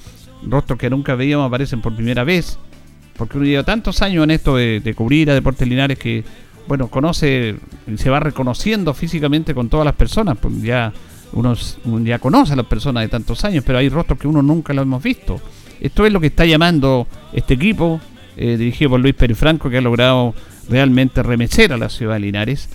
[0.46, 2.59] rostros que nunca veíamos aparecen por primera vez,
[3.16, 6.25] porque uno lleva tantos años en esto de, cubrir a Deportes Linares que,
[6.66, 7.57] bueno, conoce,
[7.96, 10.92] se va reconociendo físicamente con todas las personas, pues ya
[11.33, 11.55] uno,
[12.05, 14.83] ya conoce a las personas de tantos años, pero hay rostros que uno nunca lo
[14.83, 15.40] hemos visto.
[15.81, 18.01] Esto es lo que está llamando este equipo,
[18.37, 20.35] eh, dirigido por Luis Pérez Franco, que ha logrado
[20.68, 22.68] realmente remecer a la ciudad de Linares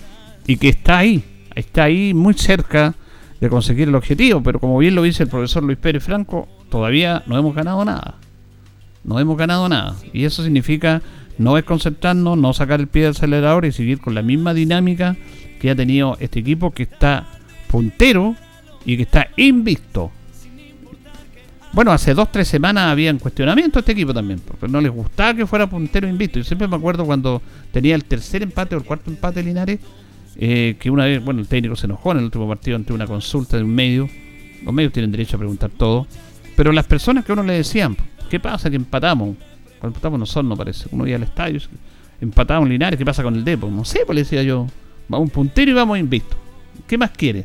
[0.46, 1.24] y que está ahí,
[1.54, 2.94] está ahí muy cerca
[3.40, 7.22] de conseguir el objetivo, pero como bien lo dice el profesor Luis Pérez Franco, todavía
[7.26, 8.14] no hemos ganado nada.
[9.04, 9.94] No hemos ganado nada.
[10.12, 11.02] Y eso significa
[11.38, 15.16] no desconcertarnos, no sacar el pie del acelerador y seguir con la misma dinámica
[15.60, 17.26] que ha tenido este equipo que está
[17.68, 18.34] puntero
[18.84, 20.10] y que está invicto.
[21.72, 25.34] Bueno, hace dos, tres semanas había en cuestionamiento este equipo también, porque no les gustaba
[25.34, 26.38] que fuera puntero invicto.
[26.38, 29.78] Yo siempre me acuerdo cuando tenía el tercer empate o el cuarto empate Linares,
[30.40, 33.08] eh, que una vez, bueno, el técnico se enojó en el último partido ante una
[33.08, 34.08] consulta de un medio.
[34.64, 36.06] Los medios tienen derecho a preguntar todo.
[36.56, 37.96] Pero las personas que uno le decían,
[38.30, 39.36] ¿qué pasa que empatamos?
[39.80, 40.88] Cuando empatamos nosotros, no parece.
[40.92, 41.60] Uno iba al estadio,
[42.20, 43.68] empatamos Linares, ¿qué pasa con el Depo?
[43.68, 44.66] No sé, pues le decía yo.
[45.08, 46.36] Vamos un puntero y vamos invisto.
[46.86, 47.44] ¿Qué más quiere?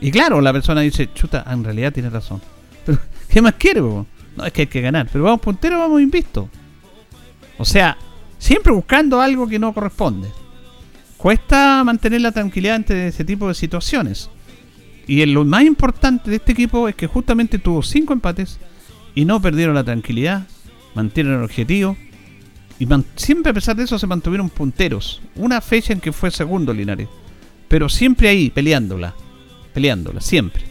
[0.00, 2.40] Y claro, la persona dice, chuta, en realidad tiene razón.
[2.86, 3.80] Pero, ¿qué más quiere?
[3.80, 4.06] No,
[4.44, 5.08] es que hay que ganar.
[5.12, 6.48] Pero vamos puntero, vamos invisto.
[7.58, 7.96] O sea,
[8.38, 10.28] siempre buscando algo que no corresponde
[11.26, 14.30] cuesta mantener la tranquilidad ante ese tipo de situaciones.
[15.08, 18.60] y lo más importante de este equipo es que justamente tuvo cinco empates
[19.12, 20.46] y no perdieron la tranquilidad,
[20.94, 21.96] mantieron el objetivo
[22.78, 25.20] y siempre a pesar de eso se mantuvieron punteros.
[25.34, 27.08] Una fecha en que fue segundo Linares,
[27.66, 29.12] pero siempre ahí peleándola,
[29.74, 30.62] peleándola, siempre.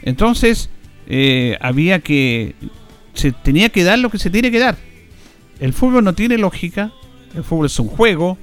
[0.00, 0.70] Entonces
[1.08, 2.54] eh, había que,
[3.12, 4.78] se tenía que dar lo que se tiene que dar.
[5.60, 6.90] El fútbol no tiene lógica,
[7.34, 8.38] el fútbol es un juego,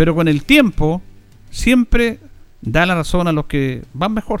[0.00, 1.02] pero con el tiempo
[1.50, 2.20] siempre
[2.62, 4.40] da la razón a los que van mejor.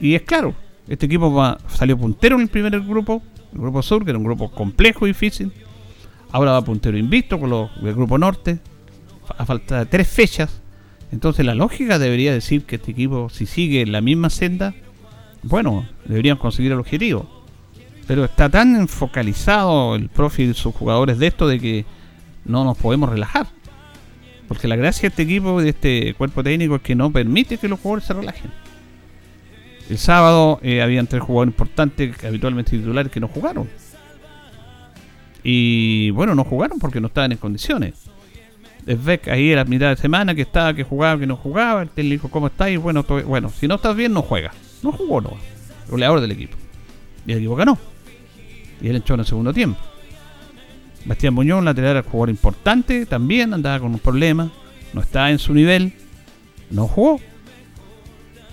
[0.00, 0.54] Y es claro,
[0.88, 3.22] este equipo va, salió puntero en el primer grupo,
[3.52, 5.52] el grupo sur, que era un grupo complejo y difícil.
[6.32, 8.60] Ahora va puntero invicto con los, el grupo norte,
[9.28, 10.62] a falta de tres fechas.
[11.12, 14.74] Entonces la lógica debería decir que este equipo, si sigue la misma senda,
[15.42, 17.44] bueno, deberían conseguir el objetivo.
[18.06, 21.84] Pero está tan enfocalizado el profe y sus jugadores de esto de que
[22.46, 23.48] no nos podemos relajar.
[24.48, 27.68] Porque la gracia de este equipo, de este cuerpo técnico, es que no permite que
[27.68, 28.50] los jugadores se relajen.
[29.88, 33.68] El sábado eh, habían tres jugadores importantes, habitualmente titulares, que no jugaron.
[35.42, 37.94] Y bueno, no jugaron porque no estaban en condiciones.
[38.86, 41.82] Svek ahí era mitad de semana que estaba, que jugaba, que no jugaba.
[41.82, 42.78] El técnico dijo, ¿cómo estáis?
[42.78, 44.52] Bueno, bueno, si no estás bien, no juega.
[44.82, 45.36] No jugó, no.
[45.88, 46.56] Goleador del equipo.
[47.26, 47.78] Y el equipo ganó.
[48.80, 49.78] Y él echó en el segundo tiempo.
[51.04, 54.50] Bastián Muñoz, lateral, era jugador importante, también andaba con un problema,
[54.92, 55.92] no estaba en su nivel,
[56.70, 57.20] no jugó.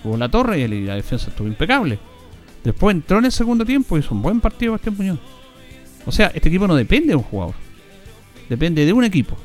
[0.02, 1.98] Jugó la torre y la defensa estuvo impecable.
[2.64, 5.18] Después entró en el segundo tiempo y hizo un buen partido Bastián Muñoz.
[6.04, 7.54] O sea, este equipo no depende de un jugador,
[8.48, 9.36] depende de un equipo.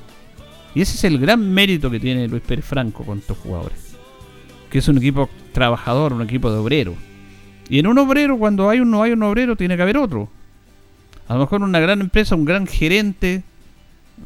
[0.75, 3.95] Y ese es el gran mérito que tiene Luis Pérez Franco con estos jugadores.
[4.69, 6.93] Que es un equipo trabajador, un equipo de obrero.
[7.69, 10.29] Y en un obrero, cuando hay un, no hay un obrero, tiene que haber otro.
[11.27, 13.43] A lo mejor una gran empresa, un gran gerente,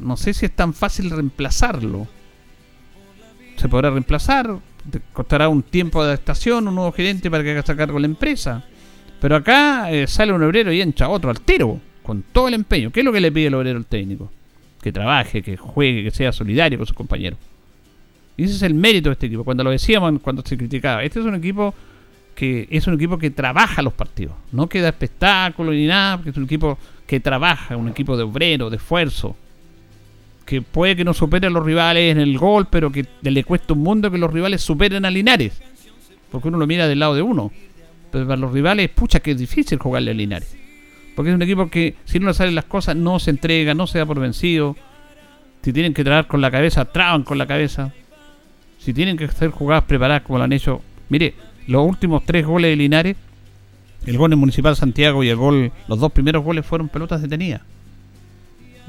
[0.00, 2.06] no sé si es tan fácil reemplazarlo.
[3.56, 4.58] Se podrá reemplazar,
[5.12, 8.64] costará un tiempo de adaptación, un nuevo gerente para que haga cargo de la empresa.
[9.20, 12.90] Pero acá eh, sale un obrero y entra otro altero, con todo el empeño.
[12.90, 14.30] ¿Qué es lo que le pide el obrero al técnico?
[14.80, 17.38] Que trabaje, que juegue, que sea solidario con sus compañeros.
[18.36, 19.44] Y ese es el mérito de este equipo.
[19.44, 21.74] Cuando lo decíamos, cuando se criticaba, este es un equipo
[22.34, 26.30] que es un equipo que trabaja los partidos, no que da espectáculo ni nada, porque
[26.30, 29.36] es un equipo que trabaja, un equipo de obrero, de esfuerzo,
[30.46, 33.74] que puede que no supere a los rivales en el gol, pero que le cuesta
[33.74, 35.60] un mundo que los rivales superen a Linares,
[36.30, 37.52] porque uno lo mira del lado de uno,
[38.10, 40.56] pero para los rivales, pucha, que es difícil jugarle a Linares,
[41.14, 43.86] porque es un equipo que si no le salen las cosas no se entrega, no
[43.86, 44.76] se da por vencido,
[45.62, 47.92] si tienen que trabar con la cabeza, traban con la cabeza,
[48.78, 51.34] si tienen que hacer jugadas preparadas como lo han hecho, mire,
[51.66, 53.16] los últimos tres goles de Linares,
[54.06, 57.62] el gol en Municipal Santiago y el gol, los dos primeros goles fueron pelotas detenidas.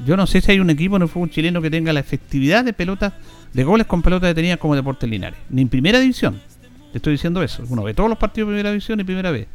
[0.04, 2.64] Yo no sé si hay un equipo en el fútbol chileno que tenga la efectividad
[2.64, 3.12] de pelotas,
[3.52, 5.38] de goles con pelotas detenidas como Deportes Linares.
[5.50, 6.40] Ni en primera división.
[6.90, 7.62] Te estoy diciendo eso.
[7.68, 9.46] Uno ve todos los partidos de primera división y primera vez.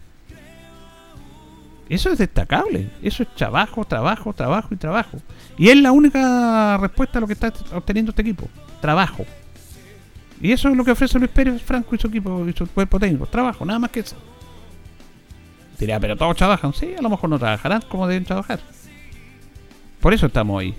[1.90, 2.88] Eso es destacable.
[3.02, 5.18] Eso es trabajo, trabajo, trabajo y trabajo.
[5.58, 8.48] Y es la única respuesta a lo que está obteniendo este equipo.
[8.80, 9.26] Trabajo.
[10.42, 13.00] Y eso es lo que ofrece Luis Pérez Franco y su equipo y su cuerpo
[13.00, 13.26] técnico.
[13.26, 14.16] Trabajo, nada más que eso.
[15.78, 16.74] Dirá, pero todos trabajan.
[16.74, 18.60] Sí, a lo mejor no trabajarán como deben trabajar.
[20.00, 20.74] Por eso estamos ahí.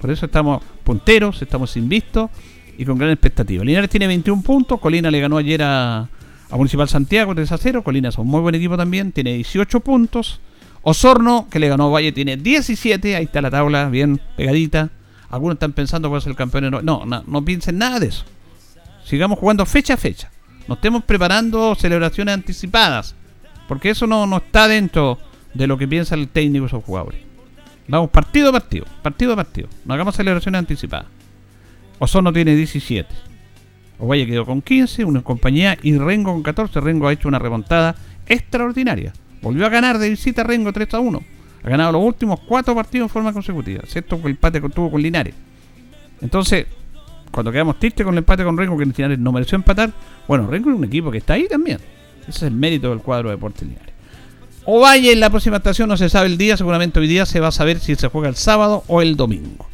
[0.00, 2.30] Por eso estamos punteros, estamos invistos
[2.76, 3.64] y con gran expectativa.
[3.64, 4.80] Linares tiene 21 puntos.
[4.80, 6.00] Colina le ganó ayer a,
[6.50, 7.82] a Municipal Santiago 3 a 0.
[7.82, 9.12] Colina es un muy buen equipo también.
[9.12, 10.40] Tiene 18 puntos.
[10.82, 13.16] Osorno, que le ganó a Valle, tiene 17.
[13.16, 14.90] Ahí está la tabla, bien pegadita.
[15.30, 16.70] Algunos están pensando cuál es el campeón.
[16.70, 18.24] No, no, no piensen nada de eso.
[19.04, 20.30] Sigamos jugando fecha a fecha.
[20.66, 23.14] No estemos preparando celebraciones anticipadas.
[23.68, 25.18] Porque eso no, no está dentro
[25.54, 27.20] de lo que piensa el técnico y jugadores.
[27.86, 29.68] Vamos partido a partido, partido a partido.
[29.84, 31.06] No hagamos celebraciones anticipadas.
[31.98, 33.14] Osorno tiene 17.
[33.98, 36.80] Ovalle quedó con 15, una compañía y Rengo con 14.
[36.80, 37.94] Rengo ha hecho una remontada
[38.26, 39.12] extraordinaria.
[39.42, 41.22] Volvió a ganar de visita Rengo 3 a 1.
[41.62, 43.80] Ha ganado los últimos cuatro partidos en forma consecutiva.
[43.82, 45.34] Excepto el empate que tuvo con Linares.
[46.20, 46.66] Entonces,
[47.34, 49.90] cuando quedamos tristes con el empate con Rengo, que Linares no mereció empatar,
[50.28, 51.78] bueno, Rengo es un equipo que está ahí también.
[52.22, 53.92] Ese es el mérito del cuadro de Deportes Linares.
[54.64, 57.48] Ovalle en la próxima estación no se sabe el día, seguramente hoy día se va
[57.48, 59.66] a saber si se juega el sábado o el domingo.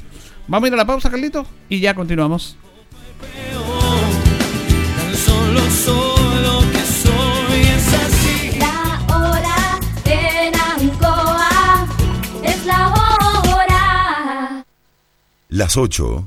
[0.48, 2.56] Vamos a ir a la pausa, Carlito, y ya continuamos.
[8.58, 11.86] La hora en Ancoa
[12.42, 14.64] es la hora.
[15.50, 16.26] Las 8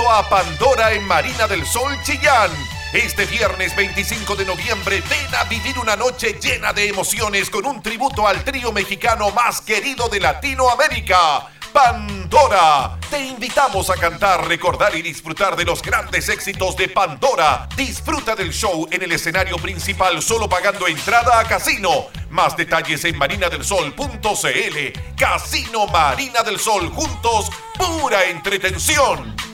[0.00, 2.50] A Pandora en Marina del Sol Chillán
[2.94, 7.82] este viernes 25 de noviembre ven a vivir una noche llena de emociones con un
[7.82, 11.50] tributo al trío mexicano más querido de Latinoamérica.
[11.72, 12.98] Pandora.
[13.08, 17.68] Te invitamos a cantar, recordar y disfrutar de los grandes éxitos de Pandora.
[17.76, 22.06] Disfruta del show en el escenario principal solo pagando entrada a casino.
[22.30, 25.14] Más detalles en marinadelsol.cl.
[25.16, 29.51] Casino Marina del Sol juntos, pura entretención.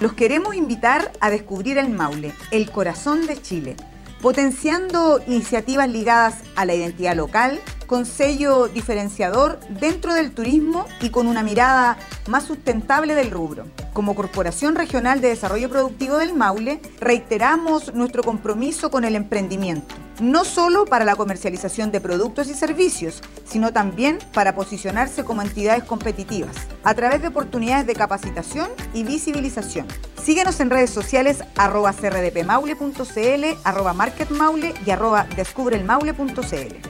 [0.00, 3.76] Los queremos invitar a descubrir el Maule, el corazón de Chile,
[4.22, 7.60] potenciando iniciativas ligadas a la identidad local,
[7.90, 13.64] con sello diferenciador dentro del turismo y con una mirada más sustentable del rubro.
[13.92, 20.44] Como Corporación Regional de Desarrollo Productivo del Maule, reiteramos nuestro compromiso con el emprendimiento, no
[20.44, 26.54] solo para la comercialización de productos y servicios, sino también para posicionarse como entidades competitivas,
[26.84, 29.88] a través de oportunidades de capacitación y visibilización.
[30.22, 36.89] Síguenos en redes sociales arroba crdpmaule.cl, arroba marketmaule y arroba descubrelmaule.cl.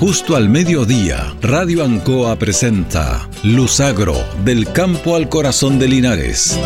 [0.00, 6.58] Justo al mediodía, Radio Ancoa presenta Luzagro, del campo al corazón de Linares.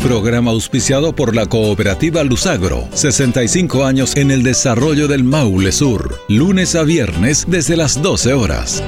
[0.00, 6.76] Programa auspiciado por la cooperativa Luzagro, 65 años en el desarrollo del Maule Sur, lunes
[6.76, 8.84] a viernes desde las 12 horas.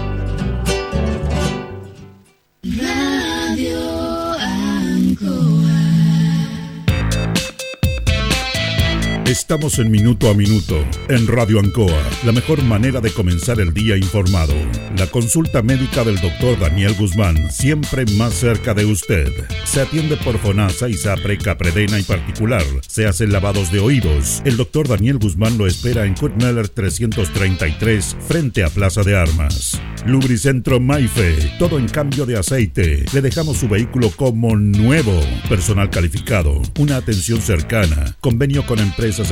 [9.42, 10.78] Estamos en Minuto a Minuto,
[11.08, 14.54] en Radio Ancoa, la mejor manera de comenzar el día informado.
[14.96, 19.30] La consulta médica del doctor Daniel Guzmán, siempre más cerca de usted.
[19.64, 22.62] Se atiende por FONASA, ISAPRE, CAPREDENA y particular.
[22.86, 24.42] Se hacen lavados de oídos.
[24.44, 29.78] El doctor Daniel Guzmán lo espera en Kutmeller 333, frente a Plaza de Armas.
[30.06, 33.04] Lubricentro Maife, todo en cambio de aceite.
[33.12, 35.20] Le dejamos su vehículo como nuevo.
[35.48, 39.31] Personal calificado, una atención cercana, convenio con empresas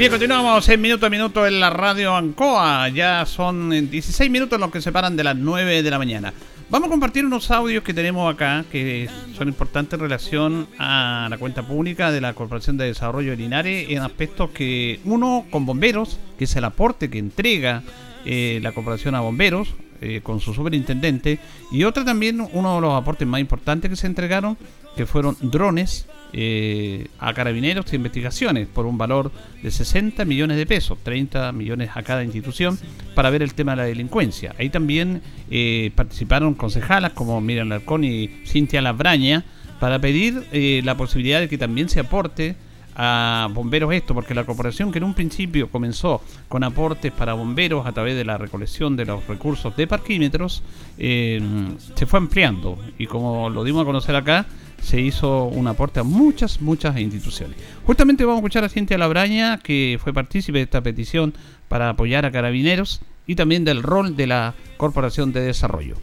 [0.00, 2.88] Bien, continuamos en minuto a minuto en la radio Ancoa.
[2.88, 6.32] Ya son 16 minutos los que separan de las 9 de la mañana.
[6.70, 11.36] Vamos a compartir unos audios que tenemos acá que son importantes en relación a la
[11.36, 16.18] cuenta pública de la Corporación de Desarrollo de Linares en aspectos que uno con bomberos,
[16.38, 17.82] que es el aporte que entrega
[18.24, 19.68] eh, la Corporación a bomberos
[20.00, 21.38] eh, con su superintendente
[21.70, 24.56] y otra también uno de los aportes más importantes que se entregaron
[24.96, 29.32] que fueron drones eh, a carabineros de investigaciones por un valor
[29.62, 32.78] de 60 millones de pesos, 30 millones a cada institución,
[33.14, 34.54] para ver el tema de la delincuencia.
[34.58, 39.44] Ahí también eh, participaron concejalas como Miriam Larcón y Cintia Labraña
[39.80, 42.54] para pedir eh, la posibilidad de que también se aporte
[42.96, 47.86] a bomberos esto, porque la corporación que en un principio comenzó con aportes para bomberos
[47.86, 50.62] a través de la recolección de los recursos de parquímetros,
[50.98, 54.46] se fue ampliando y como lo dimos a conocer acá,
[54.80, 57.56] se hizo un aporte a muchas, muchas instituciones.
[57.84, 61.34] Justamente vamos a escuchar a Cintia Labraña, que fue partícipe de esta petición
[61.68, 65.96] para apoyar a carabineros y también del rol de la Corporación de Desarrollo.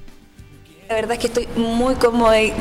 [0.90, 1.96] La verdad es que estoy muy,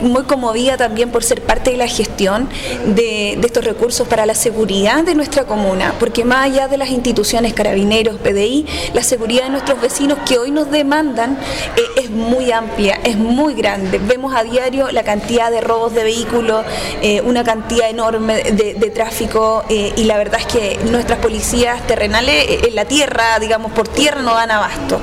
[0.03, 2.49] muy conmovida también por ser parte de la gestión
[2.85, 7.55] de, estos recursos para la seguridad de nuestra comuna, porque más allá de las instituciones,
[7.55, 11.39] carabineros, PDI, la seguridad de nuestros vecinos que hoy nos demandan
[11.77, 13.99] eh, es muy amplia, es muy grande.
[13.99, 16.67] Vemos a diario la cantidad de robos de vehículos,
[17.03, 22.65] eh, una cantidad enorme de, tráfico eh, y la verdad es que nuestras policías terrenales
[22.67, 25.01] en la tierra, digamos por tierra, no dan abasto.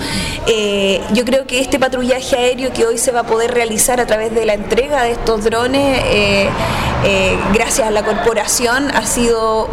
[1.14, 4.34] yo creo que este patrullaje aéreo que hoy se va a poder realizar a través
[4.34, 6.50] de la entrega de estos drones, eh,
[7.06, 9.68] eh, gracias a la corporación, ha sido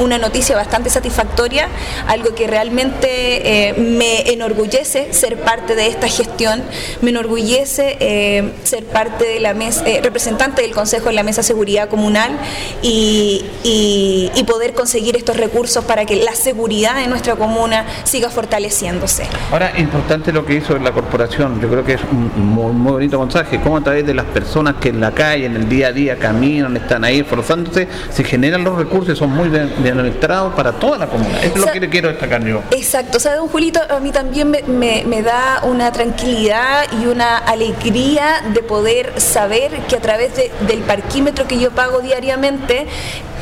[0.00, 1.68] una noticia bastante satisfactoria,
[2.06, 6.62] algo que realmente eh, me enorgullece ser parte de esta gestión,
[7.02, 12.38] me enorgullece ser parte de la mesa, representante del Consejo en la Mesa Seguridad Comunal
[12.82, 19.26] y, y poder conseguir estos recursos para que la seguridad de nuestra comuna siga fortaleciéndose.
[19.52, 23.76] Ahora, importante lo que hizo la corporación, yo creo que un muy, bonito mensaje, cómo
[23.76, 26.76] a través de las personas que en la calle, en el día a día caminan,
[26.76, 31.06] están ahí esforzándose, se generan los recursos y son muy bien, administrados para toda la
[31.06, 31.44] comunidad.
[31.44, 32.62] Eso es lo que quiero destacar yo.
[32.70, 38.42] Exacto, o sea, don Julito, a mí también me, da una tranquilidad y una alegría
[38.54, 42.86] de poder saber que a través del parquímetro que yo pago diariamente,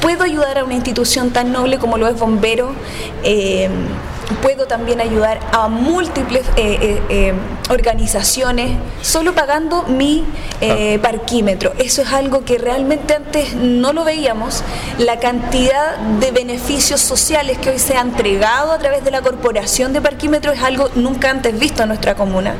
[0.01, 2.73] puedo ayudar a una institución tan noble como lo es Bombero.
[3.23, 3.69] Eh,
[4.43, 7.33] puedo también ayudar a múltiples eh, eh, eh,
[7.71, 8.73] organizaciones
[9.03, 10.25] solo pagando mi
[11.03, 11.73] parquímetro.
[11.79, 14.65] Eso es algo que realmente antes no lo veíamos.
[14.99, 19.93] La cantidad de beneficios sociales que hoy se han entregado a través de la corporación
[19.93, 22.57] de parquímetro es algo nunca antes visto en nuestra comuna.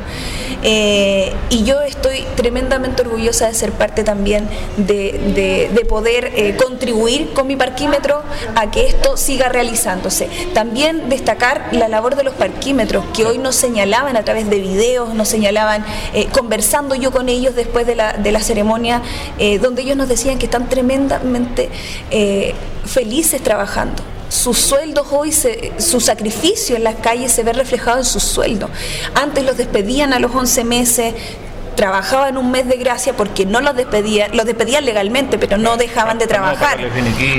[0.61, 4.47] y yo estoy tremendamente orgullosa de ser parte también
[4.77, 8.23] de, de poder contribuir con mi parquímetro
[8.55, 10.29] a que esto siga realizándose.
[10.53, 15.13] También destacar la labor de los parquímetros, que hoy nos señalaban a través de videos,
[15.13, 19.01] nos señalaban, eh, conversando yo con ellos después de la, de la ceremonia,
[19.37, 21.69] eh, donde ellos nos decían que están tremendamente
[22.11, 22.53] eh,
[22.85, 28.23] felices trabajando sus sueldos hoy, su sacrificio en las calles se ve reflejado en sus
[28.23, 28.69] sueldos.
[29.15, 31.15] Antes los despedían a los 11 meses,
[31.79, 36.17] trabajaban un mes de gracia porque no los despedían, los despedían legalmente, pero no dejaban
[36.17, 36.77] de trabajar.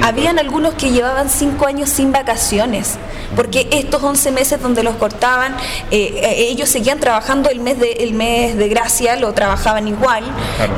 [0.03, 2.95] Habían algunos que llevaban cinco años sin vacaciones,
[3.37, 5.55] porque estos 11 meses donde los cortaban,
[5.91, 10.25] eh, eh, ellos seguían trabajando el mes de, el mes de gracia, lo trabajaban igual,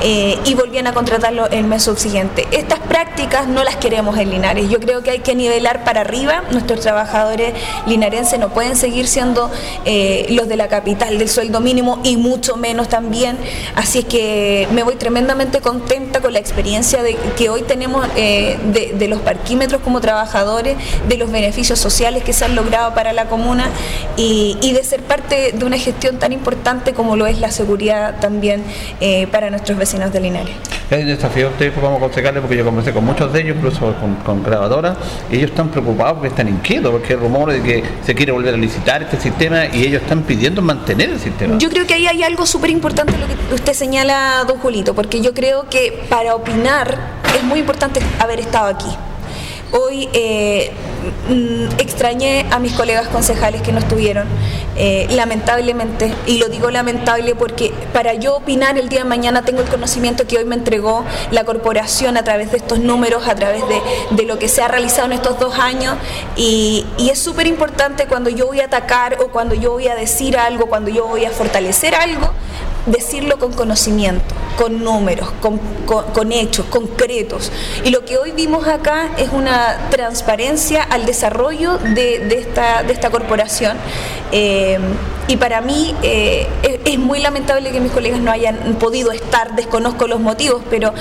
[0.03, 2.49] eh, y volvían a contratarlo el mes subsiguiente.
[2.51, 4.69] Estas prácticas no las queremos en Linares.
[4.71, 6.43] Yo creo que hay que nivelar para arriba.
[6.51, 7.55] Nuestros trabajadores
[7.87, 9.53] linarenses no pueden seguir siendo
[10.31, 13.39] los de la capital del sueldo mínimo y mucho menos también
[13.75, 18.59] Así es que me voy tremendamente contenta con la experiencia de, que hoy tenemos eh,
[18.73, 20.77] de, los parquímetros como trabajadores,
[21.09, 23.69] de los beneficios sociales que se han logrado para la comuna
[24.17, 28.65] y, de ser parte de una gestión tan importante como lo es la seguridad también
[29.01, 30.55] eh, para nuestros vecinos de Linares.
[30.91, 33.95] Es un desafío ustedes vamos a aconsejarle porque yo conversé con muchos de ellos, incluso
[34.25, 34.99] con, grabadoras,
[35.31, 38.55] y ellos están preocupados porque están inquietos, porque hay rumores de que se quiere volver
[38.55, 41.57] a licitar este sistema y ellos están pidiendo mantener el sistema.
[41.57, 45.21] Yo creo que ahí hay algo súper importante lo que usted señala, don Julito, porque
[45.21, 46.99] yo creo que para opinar
[47.37, 48.89] es muy importante haber estado aquí.
[49.75, 50.71] Hoy eh,
[51.31, 54.29] mm, extrañé a mis colegas concejales que no estuvieron,
[54.77, 59.63] eh, lamentablemente, y lo digo lamentable porque para yo opinar el día de mañana tengo
[59.63, 63.63] el conocimiento que hoy me entregó la corporación a través de estos números, a través
[63.67, 63.81] de,
[64.11, 65.97] de lo que se ha realizado en estos dos años,
[66.37, 69.95] y, y es súper importante cuando yo voy a atacar o cuando yo voy a
[69.95, 72.31] decir algo, cuando yo voy a fortalecer algo,
[72.87, 77.51] decirlo con conocimiento, con números, con, con- con hechos concretos.
[77.85, 82.93] Y lo que hoy vimos acá es una transparencia al desarrollo de, de esta, de
[82.93, 83.77] esta corporación.
[84.35, 84.79] Eh,
[85.29, 89.55] y para mí eh, es, es muy lamentable que mis colegas no hayan podido estar,
[89.55, 90.93] desconozco los motivos, pero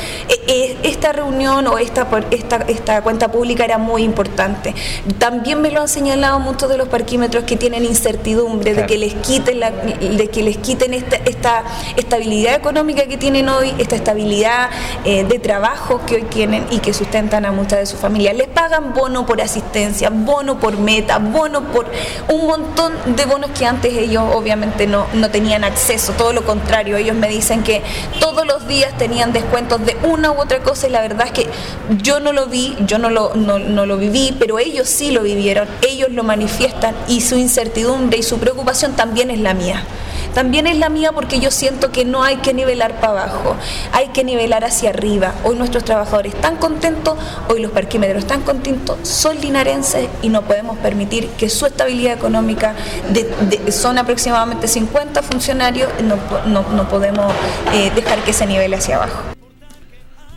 [0.48, 4.76] eh, esta reunión o esta, esta, esta cuenta pública era muy importante.
[5.18, 9.14] También me lo han señalado muchos de los parquímetros que tienen incertidumbre de que les
[9.16, 11.64] quiten, la- de que les quiten esta, esta
[11.98, 14.70] estabilidad económica que tienen hoy, esta estabilidad
[15.06, 18.36] eh, de trabajo que hoy tienen y que sustentan a muchas de sus familias.
[18.36, 21.88] Les pagan bono por asistencia, bono por meta, bono por
[22.28, 26.98] un montón de bonos que antes ellos obviamente no, no tenían acceso, todo lo contrario,
[26.98, 27.82] ellos me dicen que
[28.20, 31.50] todos los días tenían descuentos de una u otra cosa y la verdad es que
[32.02, 35.24] yo no lo vi, yo no lo, no, no lo viví, pero ellos sí lo
[35.24, 39.84] vivieron, ellos lo manifiestan y su incertidumbre y su preocupación también es la mía.
[40.34, 43.56] También es la mía porque yo siento que no hay que nivelar para abajo,
[43.92, 45.34] hay que nivelar hacia arriba.
[45.44, 47.18] Hoy nuestros trabajadores están contentos,
[47.50, 52.76] hoy los parquímetros están contentos, son linarenses y no podemos permitir que su estabilidad económica,
[53.12, 57.34] de, de- son aproximadamente 50 funcionarios, no, po- no- no podemos
[57.74, 59.22] eh, dejar que se nivele hacia abajo.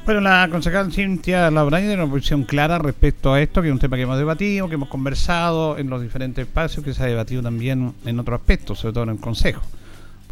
[0.05, 3.79] Bueno, la concejal Cintia Labraña tiene una posición clara respecto a esto, que es un
[3.79, 7.43] tema que hemos debatido, que hemos conversado en los diferentes espacios, que se ha debatido
[7.43, 9.63] también en otros aspectos, sobre todo en el Consejo.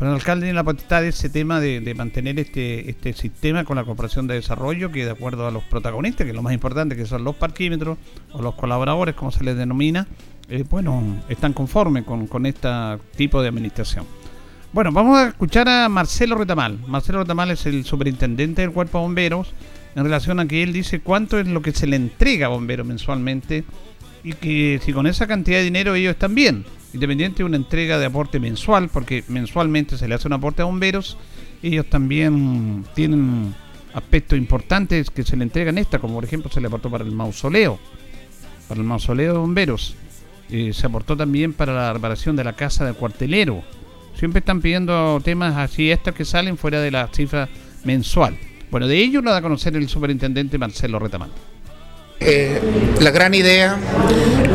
[0.02, 3.76] Pero el alcalde tiene la potestad de ese tema de, mantener este, este sistema con
[3.76, 6.96] la Corporación de Desarrollo, que de acuerdo a los protagonistas, que es lo más importante,
[6.96, 7.98] que son los parquímetros
[8.32, 10.08] o los colaboradores, como se les denomina,
[10.48, 12.68] eh, bueno, están conformes con, con este
[13.14, 14.04] tipo de administración.
[14.72, 16.80] Bueno, vamos a escuchar a Marcelo Retamal.
[16.88, 19.54] Marcelo Retamal es el superintendente del Cuerpo de Bomberos
[19.94, 22.84] en relación a que él dice cuánto es lo que se le entrega a bomberos
[22.84, 23.62] mensualmente
[24.24, 26.64] y que si con esa cantidad de dinero ellos están bien,
[26.94, 30.66] independiente de una entrega de aporte mensual, porque mensualmente se le hace un aporte a
[30.66, 31.16] bomberos,
[31.62, 33.54] ellos también tienen
[33.94, 37.12] aspectos importantes que se le entregan esta, como por ejemplo se le aportó para el
[37.12, 37.78] mausoleo,
[38.68, 39.96] para el mausoleo de bomberos,
[40.50, 43.62] Eh, se aportó también para la reparación de la casa del cuartelero,
[44.14, 47.48] siempre están pidiendo temas así, estos que salen fuera de la cifra
[47.84, 48.36] mensual.
[48.70, 51.30] Bueno, de ello lo da a conocer el superintendente Marcelo Retamal.
[52.24, 52.60] Eh,
[53.00, 53.76] la gran idea,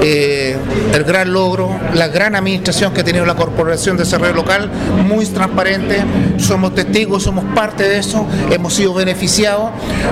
[0.01, 0.55] eh,
[0.93, 4.70] el gran logro, la gran administración que ha tenido la Corporación de Desarrollo Local,
[5.05, 6.03] muy transparente,
[6.38, 9.72] somos testigos, somos parte de eso, hemos sido beneficiados.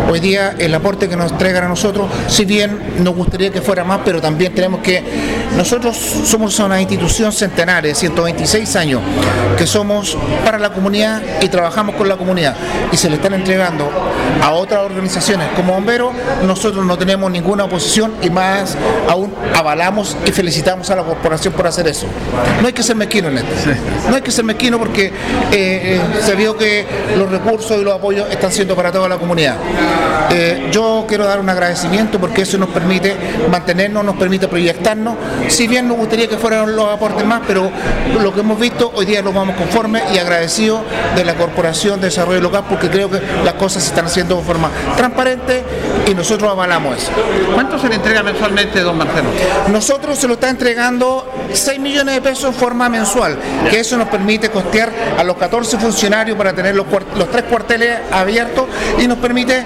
[0.09, 3.83] Hoy día el aporte que nos entregan a nosotros, si bien nos gustaría que fuera
[3.83, 5.03] más, pero también tenemos que,
[5.55, 9.01] nosotros somos una institución centenaria, de 126 años,
[9.57, 12.55] que somos para la comunidad y trabajamos con la comunidad
[12.91, 13.89] y se le están entregando
[14.41, 16.13] a otras organizaciones como bomberos,
[16.45, 18.75] nosotros no tenemos ninguna oposición y más
[19.07, 22.07] aún avalamos y felicitamos a la corporación por hacer eso.
[22.59, 23.53] No hay que ser mezquino en esto.
[24.09, 25.11] No hay que ser mezquino porque eh,
[25.51, 29.57] eh, se vio que los recursos y los apoyos están siendo para toda la comunidad.
[30.31, 33.15] Eh, yo quiero dar un agradecimiento porque eso nos permite
[33.51, 35.15] mantenernos, nos permite proyectarnos.
[35.47, 37.69] Si bien nos gustaría que fueran los aportes más, pero
[38.19, 40.81] lo que hemos visto hoy día nos vamos conformes y agradecidos
[41.15, 44.43] de la Corporación de Desarrollo Local porque creo que las cosas se están haciendo de
[44.43, 45.63] forma transparente
[46.07, 47.11] y nosotros avalamos eso.
[47.53, 49.29] ¿Cuánto se le entrega mensualmente, don Marcelo?
[49.71, 53.37] Nosotros se lo está entregando 6 millones de pesos en forma mensual,
[53.69, 56.85] que eso nos permite costear a los 14 funcionarios para tener los,
[57.31, 58.65] tres cuarteles abiertos
[58.99, 59.65] y nos permite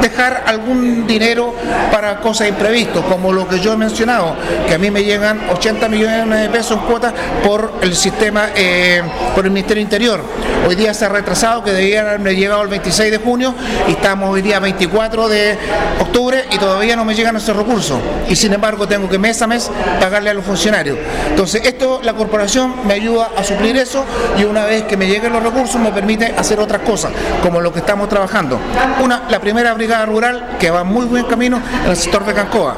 [0.00, 1.54] dejar algún dinero
[1.90, 4.36] para cosas imprevistas, como lo que yo he mencionado,
[4.66, 7.12] que a mí me llegan 80 millones de pesos en cuotas
[7.42, 9.02] por el sistema, eh,
[9.34, 10.20] por el Ministerio Interior.
[10.66, 13.54] Hoy día se ha retrasado, que debía haberme llegado el 26 de junio
[13.88, 15.58] y estamos hoy día 24 de
[16.00, 17.98] octubre y todavía no me llegan esos recursos.
[18.28, 19.70] Y sin embargo tengo que mes a mes
[20.00, 20.98] pagarle a los funcionarios.
[21.28, 24.04] Entonces esto la corporación me ayuda a suplir eso
[24.38, 27.72] y una vez que me lleguen los recursos me permite hacer otras cosas, como lo
[27.72, 28.58] que estamos trabajando.
[29.02, 32.76] Una, la primera brigada rural que va muy buen camino en el sector de Cancoa,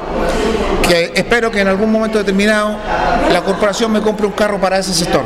[0.89, 2.77] que espero que en algún momento determinado
[3.33, 5.25] la corporación me compre un carro para ese sector.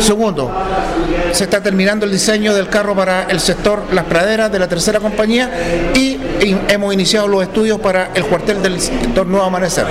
[0.00, 0.50] Segundo,
[1.32, 5.00] se está terminando el diseño del carro para el sector Las Praderas de la tercera
[5.00, 5.50] compañía
[5.94, 6.18] y,
[6.68, 9.86] hemos iniciado los estudios para el cuartel del sector Nuevo Amanecer.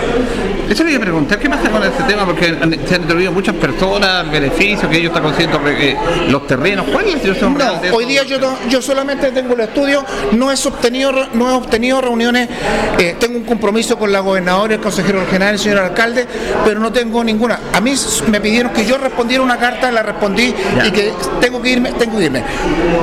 [0.70, 2.26] Eso le iba a preguntar, ¿qué pasa con este tema?
[2.26, 2.46] Porque
[2.88, 5.98] se han introducido muchas personas, beneficios, que ellos están conscientes de eh,
[6.30, 6.86] los terrenos.
[6.92, 10.52] ¿Cuál es la situación No, hoy día yo, no- yo solamente tengo el estudio, no
[10.52, 12.50] he obtenido, no he obtenido reuniones,
[12.98, 16.26] eh, tengo un compromiso con la gobernadora, el consejero regional, el señor alcalde,
[16.66, 17.60] pero no tengo ninguna.
[17.74, 17.94] A mí
[18.30, 20.54] me pidieron que yo respondiera una carta, la respondí
[20.86, 22.44] y que tengo que irme, tengo que irme.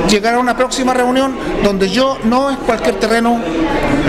[0.09, 3.39] Llegar a una próxima reunión donde yo no es cualquier terreno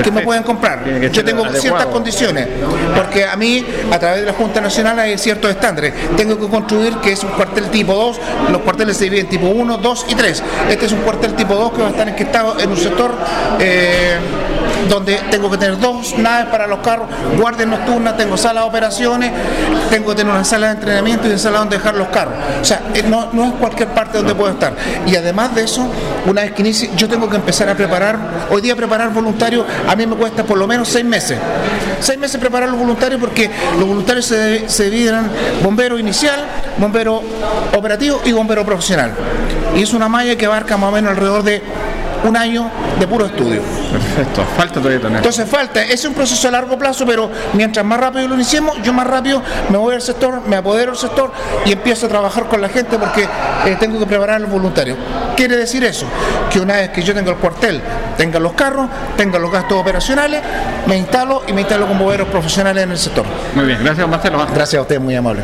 [0.03, 0.85] que me pueden comprar.
[1.11, 1.61] Yo tengo adecuado.
[1.61, 2.49] ciertas condiciones,
[2.95, 5.95] porque a mí, a través de la Junta Nacional, hay ciertos estándares.
[6.17, 8.21] Tengo que construir que es un cuartel tipo 2,
[8.53, 10.43] los cuarteles se dividen tipo 1, 2 y 3.
[10.71, 13.15] Este es un cuartel tipo 2 que va a estar enquistado en un sector
[13.61, 14.17] eh,
[14.89, 17.09] donde tengo que tener dos naves para los carros,
[17.39, 19.33] guardias nocturnas, tengo sala de operaciones,
[19.91, 22.35] tengo que tener una sala de entrenamiento y una sala donde dejar los carros.
[22.61, 24.75] O sea, eh, no, no es cualquier parte donde puedo estar.
[25.07, 25.87] Y además de eso,
[26.27, 28.19] una vez que inicie, yo tengo que empezar a preparar,
[28.51, 31.39] hoy día preparar voluntarios, a mí me cuesta por lo menos seis meses.
[32.01, 35.31] Seis meses preparar los voluntarios porque los voluntarios se, se dividen en
[35.63, 36.45] bombero inicial,
[36.79, 37.23] bombero
[37.75, 39.13] operativo y bombero profesional.
[39.75, 41.63] Y es una malla que abarca más o menos alrededor de
[42.27, 43.63] un año de puro estudio.
[43.91, 45.17] Perfecto, falta todavía tener.
[45.19, 48.93] Entonces falta, es un proceso a largo plazo, pero mientras más rápido lo iniciemos, yo
[48.93, 51.33] más rápido me voy al sector, me apodero del sector
[51.65, 54.97] y empiezo a trabajar con la gente porque eh, tengo que preparar al voluntario.
[55.37, 56.07] Quiere decir eso,
[56.51, 57.81] que una vez que yo tenga el cuartel,
[58.17, 60.43] tenga los carros, tenga los gastos operacionales,
[60.87, 63.25] me instalo y me instalo con bomberos profesionales en el sector.
[63.55, 64.39] Muy bien, gracias Marcelo.
[64.55, 65.43] Gracias a usted, muy amable.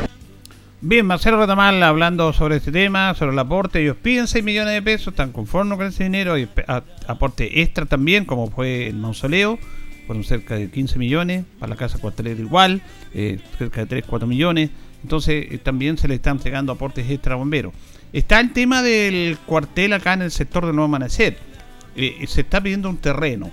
[0.84, 3.80] Bien, Marcelo Retamal hablando sobre este tema, sobre el aporte.
[3.80, 6.36] Ellos piden 6 millones de pesos, están conformes con ese dinero.
[6.36, 9.60] Y espe- a- aporte extra también, como fue el mausoleo,
[10.08, 11.44] fueron cerca de 15 millones.
[11.60, 12.82] Para la casa cuartelera igual,
[13.14, 14.70] eh, cerca de 3, 4 millones.
[15.04, 17.72] Entonces eh, también se le están entregando aportes extra a bomberos.
[18.12, 21.38] Está el tema del cuartel acá en el sector del Nuevo Amanecer.
[21.94, 23.50] Eh, se está pidiendo un terreno,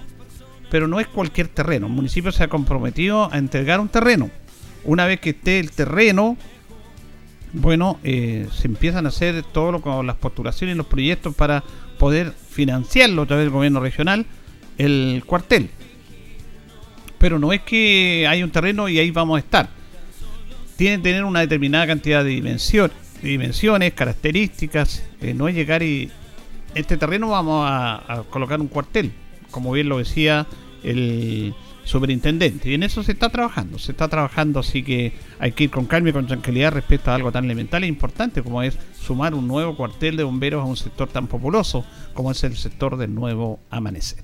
[0.72, 1.86] pero no es cualquier terreno.
[1.86, 4.32] El municipio se ha comprometido a entregar un terreno.
[4.84, 6.38] Una vez que esté el terreno,
[7.54, 9.44] bueno, eh, se empiezan a hacer
[9.82, 11.64] con las postulaciones y los proyectos para
[11.98, 14.26] poder financiarlo a través del gobierno regional,
[14.78, 15.70] el cuartel.
[17.18, 19.70] Pero no es que hay un terreno y ahí vamos a estar.
[20.78, 22.92] Tienen que tener una determinada cantidad de, dimensión,
[23.22, 25.04] dimensiones, características.
[25.22, 26.10] eh, no es llegar y...
[26.76, 29.12] Este terreno vamos a colocar un cuartel,
[29.50, 30.46] como bien lo decía
[30.84, 31.56] el
[31.90, 32.70] superintendente.
[32.70, 35.86] Y en eso se está trabajando, se está trabajando, así que hay que ir con
[35.86, 39.48] calma y con tranquilidad respecto a algo tan elemental e importante como es sumar un
[39.48, 41.84] nuevo cuartel de bomberos a un sector tan populoso
[42.14, 44.20] como es el sector del nuevo amanecer.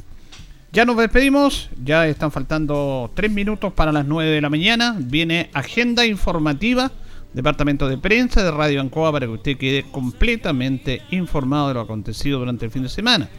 [0.72, 4.96] Ya nos despedimos, ya están faltando tres minutos para las 9 de la mañana.
[5.00, 6.92] Viene agenda informativa,
[7.34, 12.40] departamento de prensa de Radio Ancoa para que usted quede completamente informado de lo acontecido
[12.40, 13.30] durante el fin de semana.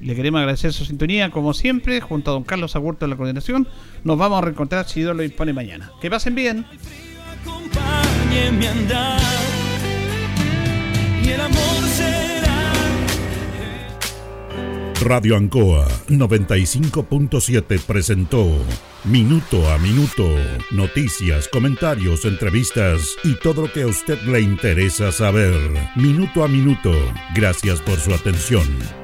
[0.00, 3.68] Le queremos agradecer su sintonía, como siempre, junto a don Carlos Agurto de la coordinación.
[4.02, 5.90] Nos vamos a reencontrar si Dios lo dispone mañana.
[6.00, 6.66] Que pasen bien.
[15.04, 18.50] Radio Ancoa 95.7 presentó
[19.04, 20.26] Minuto a Minuto,
[20.70, 25.54] noticias, comentarios, entrevistas y todo lo que a usted le interesa saber.
[25.96, 26.92] Minuto a Minuto,
[27.34, 29.03] gracias por su atención.